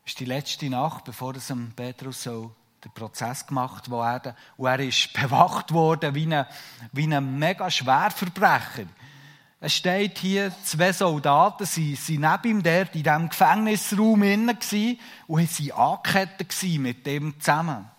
Es 0.04 0.12
ist 0.12 0.20
die 0.20 0.26
letzte 0.26 0.68
Nacht, 0.68 1.04
bevor 1.04 1.34
es 1.36 1.50
Petrus 1.74 2.22
so 2.22 2.54
der 2.84 2.90
Prozess 2.90 3.46
gemacht 3.46 3.88
wurde. 3.88 4.36
Und 4.58 4.66
er 4.66 4.80
ist 4.80 5.14
bewacht 5.14 5.72
worden 5.72 6.14
wie 6.14 6.32
ein, 6.32 6.46
wie 6.92 7.12
ein 7.12 7.38
mega 7.38 7.70
Schwerverbrecher. 7.70 8.84
Es 9.60 9.74
steht 9.74 10.18
hier, 10.18 10.52
zwei 10.62 10.92
Soldaten 10.92 11.66
sie 11.66 11.96
waren 11.96 12.20
neben 12.20 12.44
ihm 12.44 12.62
dort 12.62 12.94
in 12.94 13.02
diesem 13.02 13.28
Gefängnisraum 13.28 14.22
und 15.26 15.50
waren 15.50 15.72
angekettet 15.72 16.78
mit 16.78 17.04
dem 17.04 17.40
zusammen. 17.40 17.90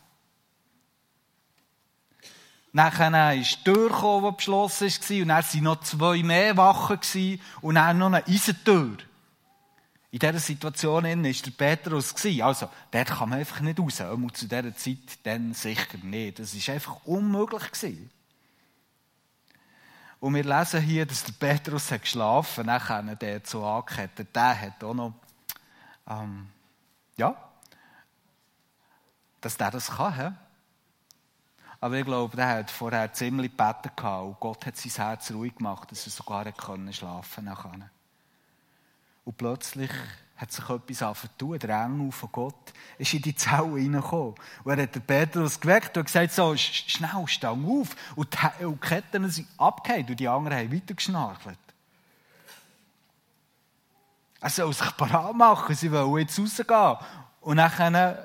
Nachher 2.72 3.34
ist 3.34 3.58
die 3.66 3.74
Tür 3.74 3.90
die 3.90 4.32
beschlossen 4.38 4.90
war, 4.90 5.22
und 5.22 5.28
dann 5.28 5.44
waren 5.44 5.64
noch 5.64 5.82
zwei 5.82 6.24
mehr 6.24 6.56
Wachen 6.56 7.42
und 7.62 7.76
dann 7.76 7.98
noch 7.98 8.08
eine 8.08 8.26
Eisentür. 8.26 8.98
In 10.12 10.20
dieser 10.20 10.40
Situation 10.40 11.04
war 11.04 11.16
der 11.16 11.52
Petrus. 11.58 12.16
Also, 12.42 12.70
dort 12.92 13.08
kann 13.08 13.30
man 13.30 13.40
einfach 13.40 13.60
nicht 13.60 13.80
raus. 13.80 14.02
Zu 14.34 14.48
dieser 14.48 14.76
Zeit 14.76 14.98
dann 15.24 15.54
sicher 15.54 15.98
nicht. 16.04 16.40
Das 16.40 16.56
war 16.56 16.74
einfach 16.74 17.06
unmöglich. 17.06 17.62
Und 20.20 20.36
wir 20.36 20.44
lesen 20.44 20.82
hier, 20.82 21.06
dass 21.06 21.24
der 21.24 21.34
Petrus 21.34 21.92
hat 21.92 22.02
geschlafen 22.02 22.70
hat, 22.70 22.90
nachher 22.90 23.16
der 23.16 23.42
so 23.44 23.66
angekettet. 23.66 24.36
Der 24.36 24.62
hat 24.62 24.84
auch 24.84 24.94
noch, 24.94 25.14
ähm, 26.08 26.50
ja, 27.16 27.36
dass 29.40 29.56
der 29.56 29.72
das 29.72 29.90
kann. 29.92 30.16
He? 30.16 30.32
Aber 31.82 31.96
ich 31.96 32.06
glaube, 32.06 32.36
der 32.36 32.50
hat 32.50 32.72
vorher 32.72 33.14
ziemlich 33.14 33.56
gebeten 33.56 33.92
und 34.06 34.40
Gott 34.42 34.66
hat 34.66 34.76
sein 34.76 34.92
Herz 34.92 35.32
ruhig 35.32 35.56
gemacht, 35.56 35.90
dass 35.92 36.06
er 36.06 36.12
sogar 36.12 36.46
schlafen 36.92 37.46
konnte. 37.46 37.90
Und 39.24 39.38
plötzlich 39.38 39.92
hat 40.40 40.54
sich 40.54 40.70
etwas 40.70 41.04
angefangen 41.04 41.60
Der 41.60 41.84
Engel 41.84 42.12
von 42.14 42.30
Gott 42.32 42.74
ist 42.98 43.14
in 43.14 43.22
die 43.22 43.36
Zelle 43.36 43.74
reingekommen. 43.74 44.36
Und 44.64 44.78
er 44.78 44.84
hat 44.84 44.96
den 44.96 45.02
Petrus 45.02 45.60
geweckt 45.60 45.98
und 45.98 46.06
gesagt, 46.06 46.32
so, 46.32 46.56
schnell, 46.56 47.28
stang 47.28 47.66
auf. 47.66 47.96
Und 48.16 48.34
die, 48.34 48.78
Ketten 48.80 49.30
sind 49.30 49.48
abgehängt 49.58 50.10
und 50.10 50.20
die 50.20 50.30
anderen 50.30 50.58
haben 50.58 50.74
weiter 50.74 50.94
geschnarchelt. 50.94 51.60
Er 54.40 54.50
soll 54.50 54.72
sich 54.72 54.96
parat 54.96 55.36
machen, 55.36 55.76
sie 55.76 55.92
wollen 55.92 56.20
jetzt 56.20 56.40
rausgehen. 56.40 56.96
Und 57.42 57.58
dann 57.58 57.96
äh, 57.96 58.16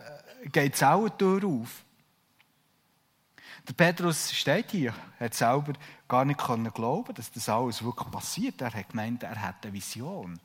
geht 0.53 0.67
die 0.67 0.73
Zellentür 0.73 1.45
auf. 1.45 1.83
Der 3.67 3.73
Petrus 3.73 4.31
steht 4.33 4.71
hier, 4.71 4.95
hat 5.19 5.35
selber 5.35 5.73
gar 6.07 6.25
nicht 6.25 6.39
glauben 6.39 7.15
dass 7.15 7.33
das 7.33 7.49
alles 7.49 7.83
wirklich 7.83 8.11
passiert. 8.11 8.61
Er 8.61 8.73
hat 8.73 8.91
gemeint, 8.91 9.25
er 9.25 9.41
hat 9.41 9.65
eine 9.65 9.73
Vision. 9.73 10.39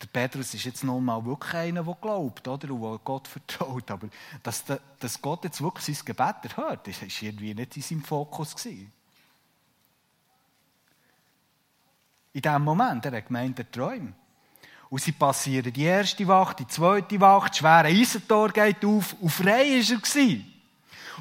Der 0.00 0.06
Petrus 0.08 0.52
ist 0.54 0.64
jetzt 0.64 0.84
noch 0.84 1.00
mal 1.00 1.24
wirklich 1.24 1.54
einer, 1.54 1.84
der 1.84 1.96
glaubt, 2.00 2.46
oder? 2.46 2.70
Und 2.70 2.82
der 2.82 2.98
Gott 3.04 3.28
vertraut. 3.28 3.90
Aber 3.90 4.08
dass, 4.42 4.64
dass 4.98 5.22
Gott 5.22 5.44
jetzt 5.44 5.62
wirklich 5.62 5.96
sein 5.96 6.04
Gebet 6.04 6.56
erhört, 6.56 6.86
das 6.86 7.00
war 7.00 7.08
irgendwie 7.20 7.54
nicht 7.54 7.76
in 7.76 7.82
seinem 7.82 8.02
Fokus. 8.02 8.54
Gewesen. 8.54 8.92
In 12.32 12.42
diesem 12.42 12.62
Moment, 12.62 13.06
er 13.06 13.16
hat 13.16 13.26
gemeint, 13.28 13.58
er 13.58 13.70
träumt. 13.70 14.14
Und 14.90 15.00
sie 15.00 15.12
passieren 15.12 15.72
die 15.72 15.84
erste 15.84 16.26
Wacht, 16.28 16.58
die 16.58 16.66
zweite 16.66 17.20
Wacht, 17.20 17.50
das 17.50 17.58
schwere 17.58 17.88
Eisentor 17.88 18.50
geht 18.50 18.84
auf, 18.84 19.14
und 19.20 19.30
frei 19.30 19.80
war 19.80 20.22
er. 20.22 20.40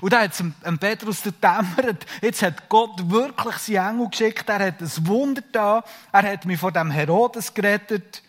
Und 0.02 0.12
da 0.12 0.22
hat 0.22 0.32
es 0.32 0.44
Petrus 0.80 1.22
dämmert, 1.24 2.06
jetzt 2.22 2.42
hat 2.42 2.68
Gott 2.68 3.10
wirklich 3.10 3.56
seinen 3.58 3.96
Engel 3.96 4.10
geschickt, 4.10 4.50
er 4.50 4.68
hat 4.68 4.82
ein 4.82 5.08
Wunder 5.08 5.44
da, 5.52 5.84
er 6.12 6.32
hat 6.34 6.46
mich 6.46 6.60
vor 6.60 6.72
dem 6.72 6.92
Herodes 6.92 7.54
gerettet. 7.54 8.22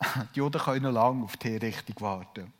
Die 0.34 0.38
Juden 0.38 0.60
können 0.60 0.82
noch 0.82 0.92
lange 0.92 1.24
auf 1.24 1.36
die 1.36 1.56
Richtung 1.56 1.96
warten. 2.00 2.52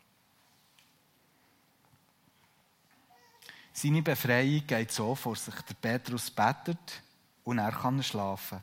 Seine 3.72 4.02
Befreiung 4.02 4.66
geht 4.66 4.92
so 4.92 5.14
vor 5.14 5.36
sich. 5.36 5.54
Der 5.54 5.74
Petrus 5.74 6.30
betet 6.30 7.02
und 7.44 7.58
er 7.58 7.72
kann 7.72 8.02
schlafen. 8.02 8.62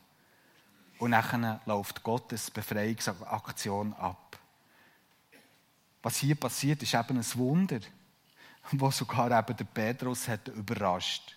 Und 1.00 1.12
dann 1.12 1.60
läuft 1.66 2.04
Gottes 2.04 2.52
Befreiungsaktion 2.52 3.94
ab. 3.94 4.38
Was 6.04 6.18
hier 6.18 6.36
passiert, 6.36 6.84
ist 6.84 6.94
eben 6.94 7.18
ein 7.18 7.36
Wunder, 7.36 7.80
das 8.72 8.98
sogar 8.98 9.32
eben 9.32 9.58
der 9.58 9.66
Petrus 9.66 10.28
hat 10.28 10.48
überrascht. 10.50 11.36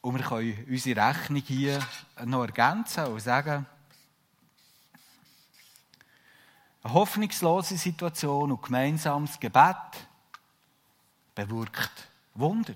Und 0.00 0.18
wir 0.18 0.24
können 0.24 0.66
unsere 0.68 1.08
Rechnung 1.08 1.42
hier 1.42 1.80
noch 2.24 2.42
ergänzen 2.44 3.06
und 3.06 3.20
sagen, 3.20 3.66
Eine 6.84 6.92
hoffnungslose 6.92 7.78
Situation 7.78 8.52
und 8.52 8.62
gemeinsames 8.62 9.40
Gebet 9.40 9.74
bewirkt 11.34 12.08
Wunder. 12.34 12.74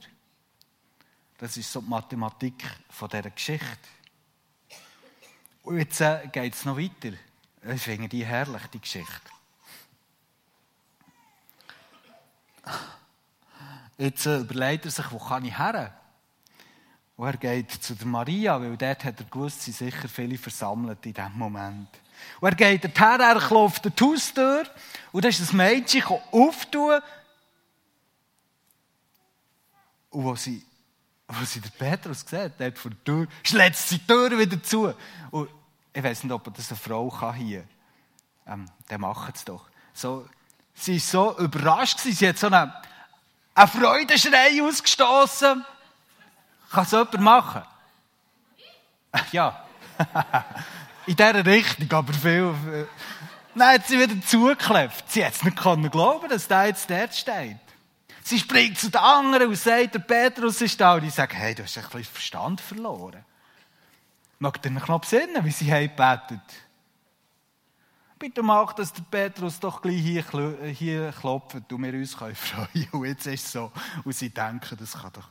Das 1.36 1.58
ist 1.58 1.70
so 1.70 1.82
die 1.82 1.90
Mathematik 1.90 2.64
von 2.88 3.10
dieser 3.10 3.28
Geschichte. 3.28 3.66
Und 5.62 5.78
jetzt 5.78 6.00
äh, 6.00 6.26
geht 6.32 6.54
es 6.54 6.64
noch 6.64 6.78
weiter. 6.78 7.14
Ich 7.70 7.82
finde 7.82 8.08
die 8.08 8.24
herrlich, 8.24 8.62
die 8.72 8.80
Geschichte. 8.80 9.30
Jetzt 13.98 14.24
äh, 14.24 14.38
überlegt 14.38 14.86
er 14.86 14.90
sich, 14.90 15.12
wo 15.12 15.18
kann 15.18 15.44
ich 15.44 15.58
her? 15.58 15.94
Und 17.18 17.26
er 17.26 17.36
geht 17.36 17.72
zu 17.72 17.94
der 17.94 18.06
Maria, 18.06 18.58
weil 18.58 18.74
dort 18.78 19.04
hat 19.04 19.20
er 19.20 19.26
gewusst, 19.26 19.62
sie 19.62 19.72
sicher 19.72 20.08
viele 20.08 20.38
versammelt 20.38 21.04
in 21.04 21.12
diesem 21.12 21.36
Moment. 21.36 21.90
Und 22.40 22.48
er 22.48 22.54
geht 22.54 22.84
dorthin, 22.84 23.20
er 23.20 23.40
klopft 23.40 23.84
die 23.84 24.04
Haustür 24.04 24.64
und 25.12 25.24
da 25.24 25.28
ist 25.28 25.40
das 25.40 25.52
Mädchen 25.52 26.02
auftun. 26.32 27.00
Und 30.10 30.24
wo 30.24 30.34
sie, 30.36 30.64
wo 31.26 31.44
sie 31.44 31.60
den 31.60 31.72
Petrus 31.72 32.20
sieht, 32.20 32.52
dort 32.58 32.78
vor 32.78 32.90
der 32.90 33.04
Tür, 33.04 33.26
schlägt 33.42 33.76
sie 33.76 33.98
die 33.98 34.06
Tür 34.06 34.38
wieder 34.38 34.62
zu. 34.62 34.94
Und 35.30 35.50
ich 35.92 36.02
weiß 36.02 36.24
nicht, 36.24 36.32
ob 36.32 36.54
das 36.54 36.70
eine 36.70 36.78
Frau 36.78 37.08
kann 37.10 37.34
hier. 37.34 37.64
Ähm, 38.46 38.70
der 38.88 38.98
macht 38.98 39.36
es 39.36 39.44
doch. 39.44 39.66
So, 39.92 40.26
sie 40.74 40.94
war 40.94 41.00
so 41.00 41.38
überrascht, 41.38 41.98
sie 41.98 42.28
hat 42.28 42.38
so 42.38 42.46
einen, 42.46 42.72
einen 43.54 43.68
Freudenschrei 43.68 44.62
ausgestoßen. 44.62 45.64
Kann 46.70 46.84
es 46.84 46.90
jemand 46.90 47.20
machen? 47.20 47.62
Ja. 49.32 49.67
In 51.06 51.16
dieser 51.16 51.46
Richtung, 51.46 51.90
aber 51.92 52.12
viel. 52.12 52.54
Dann 53.54 53.74
hat 53.74 53.86
sie 53.86 53.98
wieder 53.98 54.20
zugeklebt. 54.24 55.04
Sie 55.08 55.24
hat 55.24 55.34
es 55.34 55.42
nicht 55.42 55.56
können 55.56 55.90
glauben, 55.90 56.28
dass 56.28 56.46
der 56.46 56.66
jetzt 56.66 56.88
dort 56.90 57.14
steht. 57.14 57.58
Sie 58.22 58.38
springt 58.38 58.78
zu 58.78 58.90
den 58.90 59.00
anderen 59.00 59.48
und 59.48 59.56
sagt, 59.56 59.94
der 59.94 60.00
Petrus 60.00 60.60
ist 60.60 60.78
da. 60.80 60.94
Und 60.94 61.04
ich 61.04 61.14
sage, 61.14 61.34
hey, 61.34 61.54
du 61.54 61.62
hast 61.62 61.78
ein 61.78 61.84
bisschen 61.84 62.04
Verstand 62.04 62.60
verloren. 62.60 63.24
Mag 64.38 64.60
dir 64.62 64.70
noch 64.70 65.00
besinnen, 65.00 65.44
wie 65.44 65.50
sie 65.50 65.72
haben? 65.72 66.40
Bitte 68.18 68.42
mach, 68.42 68.72
dass 68.72 68.92
der 68.92 69.02
Petrus 69.02 69.60
doch 69.60 69.80
gleich 69.80 70.00
hier, 70.00 70.24
hier 70.74 71.12
klopft 71.12 71.72
und 71.72 71.82
wir 71.82 71.94
uns 71.94 72.14
freuen 72.14 72.34
können. 72.34 72.88
Und 72.92 73.04
jetzt 73.06 73.26
ist 73.26 73.46
es 73.46 73.52
so. 73.52 73.72
Und 74.04 74.12
sie 74.12 74.30
denken, 74.30 74.76
das 74.78 74.92
kann 74.92 75.12
doch, 75.12 75.28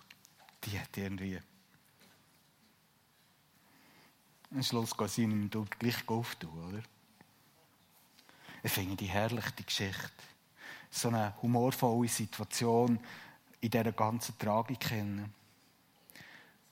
die 0.63 0.79
hat 0.79 0.95
irgendwie. 0.95 1.39
Am 4.57 4.63
Schluss 4.63 4.97
gehen 4.97 5.07
sie 5.07 5.21
ihm 5.21 5.51
gleich 5.77 6.09
auftun, 6.09 6.49
oder? 6.67 6.81
Ich 8.63 8.71
finde 8.71 8.95
die 8.95 9.05
herrliche 9.05 9.51
Geschichte. 9.63 10.11
So 10.89 11.09
eine 11.09 11.35
humorvolle 11.43 12.07
Situation 12.07 12.99
in 13.61 13.69
dieser 13.69 13.91
ganzen 13.91 14.35
Tragik 14.39 14.79
kennen. 14.79 15.31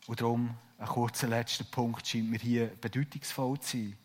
Und 0.08 0.20
darum, 0.20 0.58
ein 0.80 0.88
kurzer 0.88 1.28
letzter 1.28 1.64
Punkt 1.66 2.08
scheint 2.08 2.32
mir 2.32 2.40
hier 2.40 2.72
bedeutungsvoll 2.82 3.60
zu 3.60 3.78
sein. 3.78 3.98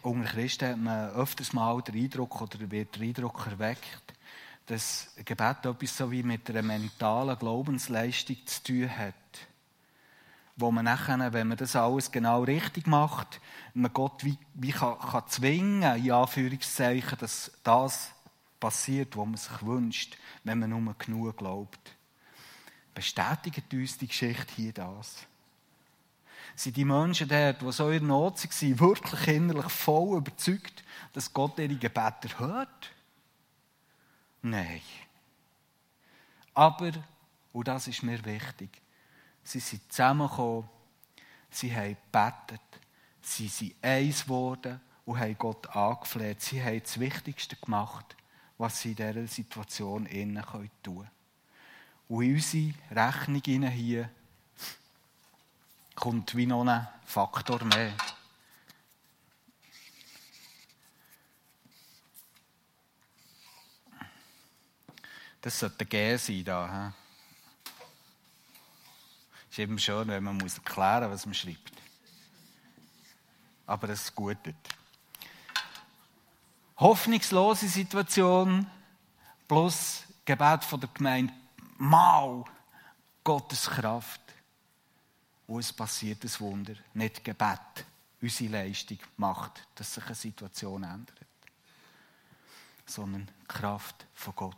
Unter 0.00 0.30
Christen 0.30 0.68
hat 0.70 0.78
man 0.78 1.10
öfters 1.10 1.52
mal 1.52 1.82
den 1.82 2.02
Eindruck 2.02 2.40
oder 2.40 2.70
wird 2.70 2.96
der 2.96 3.02
Eindruck 3.02 3.46
erweckt, 3.46 4.14
dass 4.64 5.12
Gebet 5.22 5.66
etwas 5.66 5.98
so 5.98 6.10
wie 6.10 6.22
mit 6.22 6.48
einer 6.48 6.62
mentalen 6.62 7.38
Glaubensleistung 7.38 8.38
zu 8.46 8.62
tun 8.62 8.96
hat. 8.96 9.49
Wo 10.60 10.70
man 10.70 10.84
nachher, 10.84 11.32
wenn 11.32 11.48
man 11.48 11.56
das 11.56 11.74
alles 11.74 12.12
genau 12.12 12.42
richtig 12.42 12.86
macht, 12.86 13.40
man 13.72 13.92
Gott 13.94 14.22
wie, 14.24 14.36
wie 14.52 14.72
kann, 14.72 14.98
kann 14.98 15.26
zwingen, 15.26 16.04
in 16.04 16.12
Anführungszeichen, 16.12 17.16
dass 17.18 17.50
das 17.62 18.10
passiert, 18.60 19.16
was 19.16 19.26
man 19.26 19.36
sich 19.36 19.62
wünscht, 19.62 20.18
wenn 20.44 20.58
man 20.58 20.68
nur 20.68 20.94
genug 20.98 21.38
glaubt. 21.38 21.96
Bestätigt 22.92 23.72
uns 23.72 23.96
die 23.96 24.08
Geschichte 24.08 24.52
hier 24.54 24.74
das? 24.74 25.26
Sind 26.56 26.76
die 26.76 26.84
Menschen 26.84 27.28
dort, 27.28 27.62
die 27.62 27.72
so 27.72 27.88
in 27.88 28.06
Not 28.06 28.44
waren, 28.44 28.80
wirklich 28.80 29.28
innerlich 29.28 29.72
voll 29.72 30.18
überzeugt, 30.18 30.84
dass 31.14 31.32
Gott 31.32 31.58
ihre 31.58 31.74
Gebete 31.76 32.38
hört? 32.38 32.90
Nein. 34.42 34.82
Aber, 36.52 36.92
und 37.54 37.66
das 37.66 37.88
ist 37.88 38.02
mir 38.02 38.22
wichtig, 38.26 38.82
sie 39.50 39.60
sind 39.60 39.92
zusammengekommen, 39.92 40.68
sie 41.50 41.74
haben 41.74 41.96
gebetet, 42.12 42.60
sie 43.20 43.48
sind 43.48 43.74
eins 43.82 44.22
geworden 44.22 44.80
und 45.04 45.18
haben 45.18 45.36
Gott 45.36 45.68
angefleht. 45.74 46.40
Sie 46.40 46.62
haben 46.62 46.80
das 46.80 47.00
Wichtigste 47.00 47.56
gemacht, 47.56 48.16
was 48.58 48.80
sie 48.80 48.90
in 48.90 48.96
dieser 48.96 49.26
Situation 49.26 50.06
innen 50.06 50.44
tun 50.44 50.70
können. 50.82 51.10
Und 52.08 52.22
in 52.22 52.34
unsere 52.34 52.74
Rechnung 52.92 53.70
hier 53.70 54.10
kommt 55.96 56.36
wie 56.36 56.46
noch 56.46 56.64
ein 56.64 56.86
Faktor 57.04 57.64
mehr. 57.64 57.92
Das 65.40 65.58
sollte 65.58 65.86
G 65.86 66.16
sein 66.16 66.44
da. 66.44 66.94
Es 69.50 69.54
ist 69.54 69.58
eben 69.58 69.80
schön, 69.80 70.06
wenn 70.06 70.22
man 70.22 70.36
muss 70.36 70.58
erklären 70.58 71.10
muss, 71.10 71.12
was 71.14 71.26
man 71.26 71.34
schreibt. 71.34 71.72
Aber 73.66 73.88
das 73.88 74.02
ist 74.02 74.14
gut. 74.14 74.38
Hoffnungslose 76.76 77.68
Situation 77.68 78.64
plus 79.48 80.04
Gebet 80.24 80.62
von 80.62 80.80
der 80.80 80.88
Gemeinde. 80.94 81.32
Mal 81.78 82.44
Gottes 83.24 83.68
Kraft. 83.68 84.20
Und 85.48 85.58
es 85.58 85.72
passiert 85.72 86.22
ein 86.22 86.40
Wunder. 86.40 86.74
Nicht 86.94 87.24
Gebet, 87.24 87.84
unsere 88.22 88.52
Leistung 88.52 88.98
macht, 89.16 89.66
dass 89.74 89.94
sich 89.94 90.06
eine 90.06 90.14
Situation 90.14 90.84
ändert. 90.84 91.26
Sondern 92.86 93.28
Kraft 93.48 94.06
von 94.14 94.36
Gott. 94.36 94.56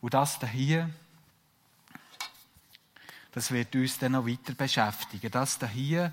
Und 0.00 0.12
das 0.12 0.40
hier, 0.50 0.90
das 3.32 3.50
wird 3.50 3.74
uns 3.74 3.98
dann 3.98 4.12
noch 4.12 4.26
weiter 4.26 4.54
beschäftigen. 4.54 5.30
Das 5.30 5.58
hier, 5.72 6.12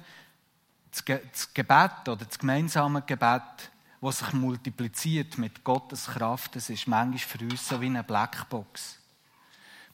das 0.92 1.54
Gebet 1.54 2.08
oder 2.08 2.26
das 2.26 2.38
gemeinsame 2.38 3.02
Gebet, 3.02 3.72
das 4.02 4.20
sich 4.20 4.34
multipliziert 4.34 5.38
mit 5.38 5.64
Gottes 5.64 6.06
Kraft, 6.06 6.56
das 6.56 6.70
ist 6.70 6.88
manchmal 6.88 7.20
für 7.20 7.44
uns 7.44 7.68
so 7.68 7.82
wie 7.82 7.88
eine 7.88 8.04
Blackbox. 8.04 9.00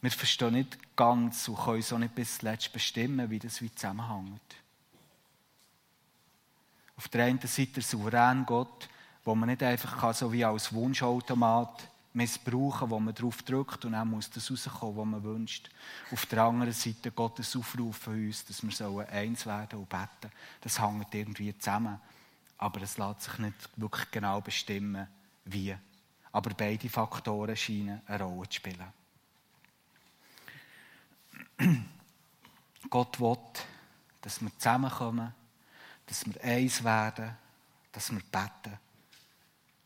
Wir 0.01 0.11
verstehen 0.11 0.53
nicht 0.53 0.97
ganz 0.97 1.47
und 1.47 1.57
können 1.57 1.81
so 1.81 1.97
nicht 1.97 2.13
bis 2.13 2.37
zuletzt 2.37 2.73
bestimmen, 2.73 3.29
wie 3.29 3.39
das 3.39 3.61
wie 3.61 3.73
zusammenhängt. 3.73 4.41
Auf 6.97 7.07
der 7.07 7.25
einen 7.25 7.39
Seite 7.39 7.71
der 7.75 7.83
souverän 7.83 8.45
Gott, 8.45 8.89
wo 9.23 9.33
man 9.33 9.47
nicht 9.47 9.63
einfach 9.63 10.13
so 10.13 10.31
wie 10.33 10.43
als 10.43 10.73
Wunschautomat 10.73 11.87
missbrauchen, 12.13 12.89
wo 12.89 12.99
man 12.99 13.13
drauf 13.13 13.41
drückt 13.41 13.85
und 13.85 13.93
dann 13.93 14.09
muss 14.09 14.29
das 14.29 14.49
rauskommen, 14.49 14.97
was 14.97 15.05
man 15.05 15.23
wünscht. 15.23 15.69
Auf 16.11 16.25
der 16.27 16.43
anderen 16.43 16.73
Seite 16.73 17.11
Gottes 17.11 17.55
Aufruf 17.55 17.97
von 17.97 18.13
uns, 18.13 18.45
dass 18.45 18.63
wir 18.63 19.09
eins 19.09 19.45
werden 19.45 19.79
und 19.79 19.89
beten. 19.89 20.31
Das 20.61 20.79
hängt 20.79 21.13
irgendwie 21.13 21.57
zusammen. 21.57 21.99
Aber 22.57 22.81
es 22.81 22.97
lässt 22.97 23.21
sich 23.21 23.39
nicht 23.39 23.69
wirklich 23.77 24.11
genau 24.11 24.39
bestimmen, 24.41 25.07
wie. 25.45 25.75
Aber 26.31 26.51
beide 26.53 26.89
Faktoren 26.89 27.55
scheinen 27.55 28.01
eine 28.05 28.23
Rolle 28.23 28.47
zu 28.49 28.55
spielen. 28.55 28.93
Gott 32.89 33.19
will, 33.19 33.37
dass 34.21 34.41
wir 34.41 34.51
zusammenkommen, 34.57 35.33
dass 36.05 36.25
wir 36.25 36.41
eins 36.43 36.83
werden, 36.83 37.35
dass 37.91 38.11
wir 38.11 38.21
beten 38.31 38.79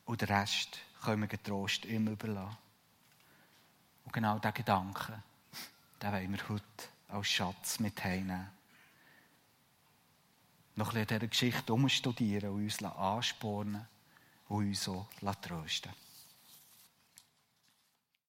und 0.05 0.21
den 0.21 0.27
Rest 0.29 0.79
können 1.03 1.21
wir 1.21 1.27
getrost 1.27 1.85
ihm 1.85 2.07
überlassen. 2.07 2.57
Und 4.05 4.13
genau 4.13 4.39
diesen 4.39 4.53
Gedanken, 4.53 5.23
den 6.01 6.11
wollen 6.11 6.31
wir 6.31 6.49
heute 6.49 6.63
als 7.09 7.27
Schatz 7.27 7.79
mit 7.79 8.03
heimnehmen. 8.03 8.49
Noch 10.75 10.89
ein 10.89 10.93
bisschen 10.93 11.07
dieser 11.07 11.27
Geschichte 11.27 11.73
umstudieren 11.73 12.51
und 12.51 12.63
uns 12.63 12.83
anspornen 12.83 13.87
und 14.47 14.67
uns 14.67 14.83
so 14.83 15.07
trösten 15.41 15.91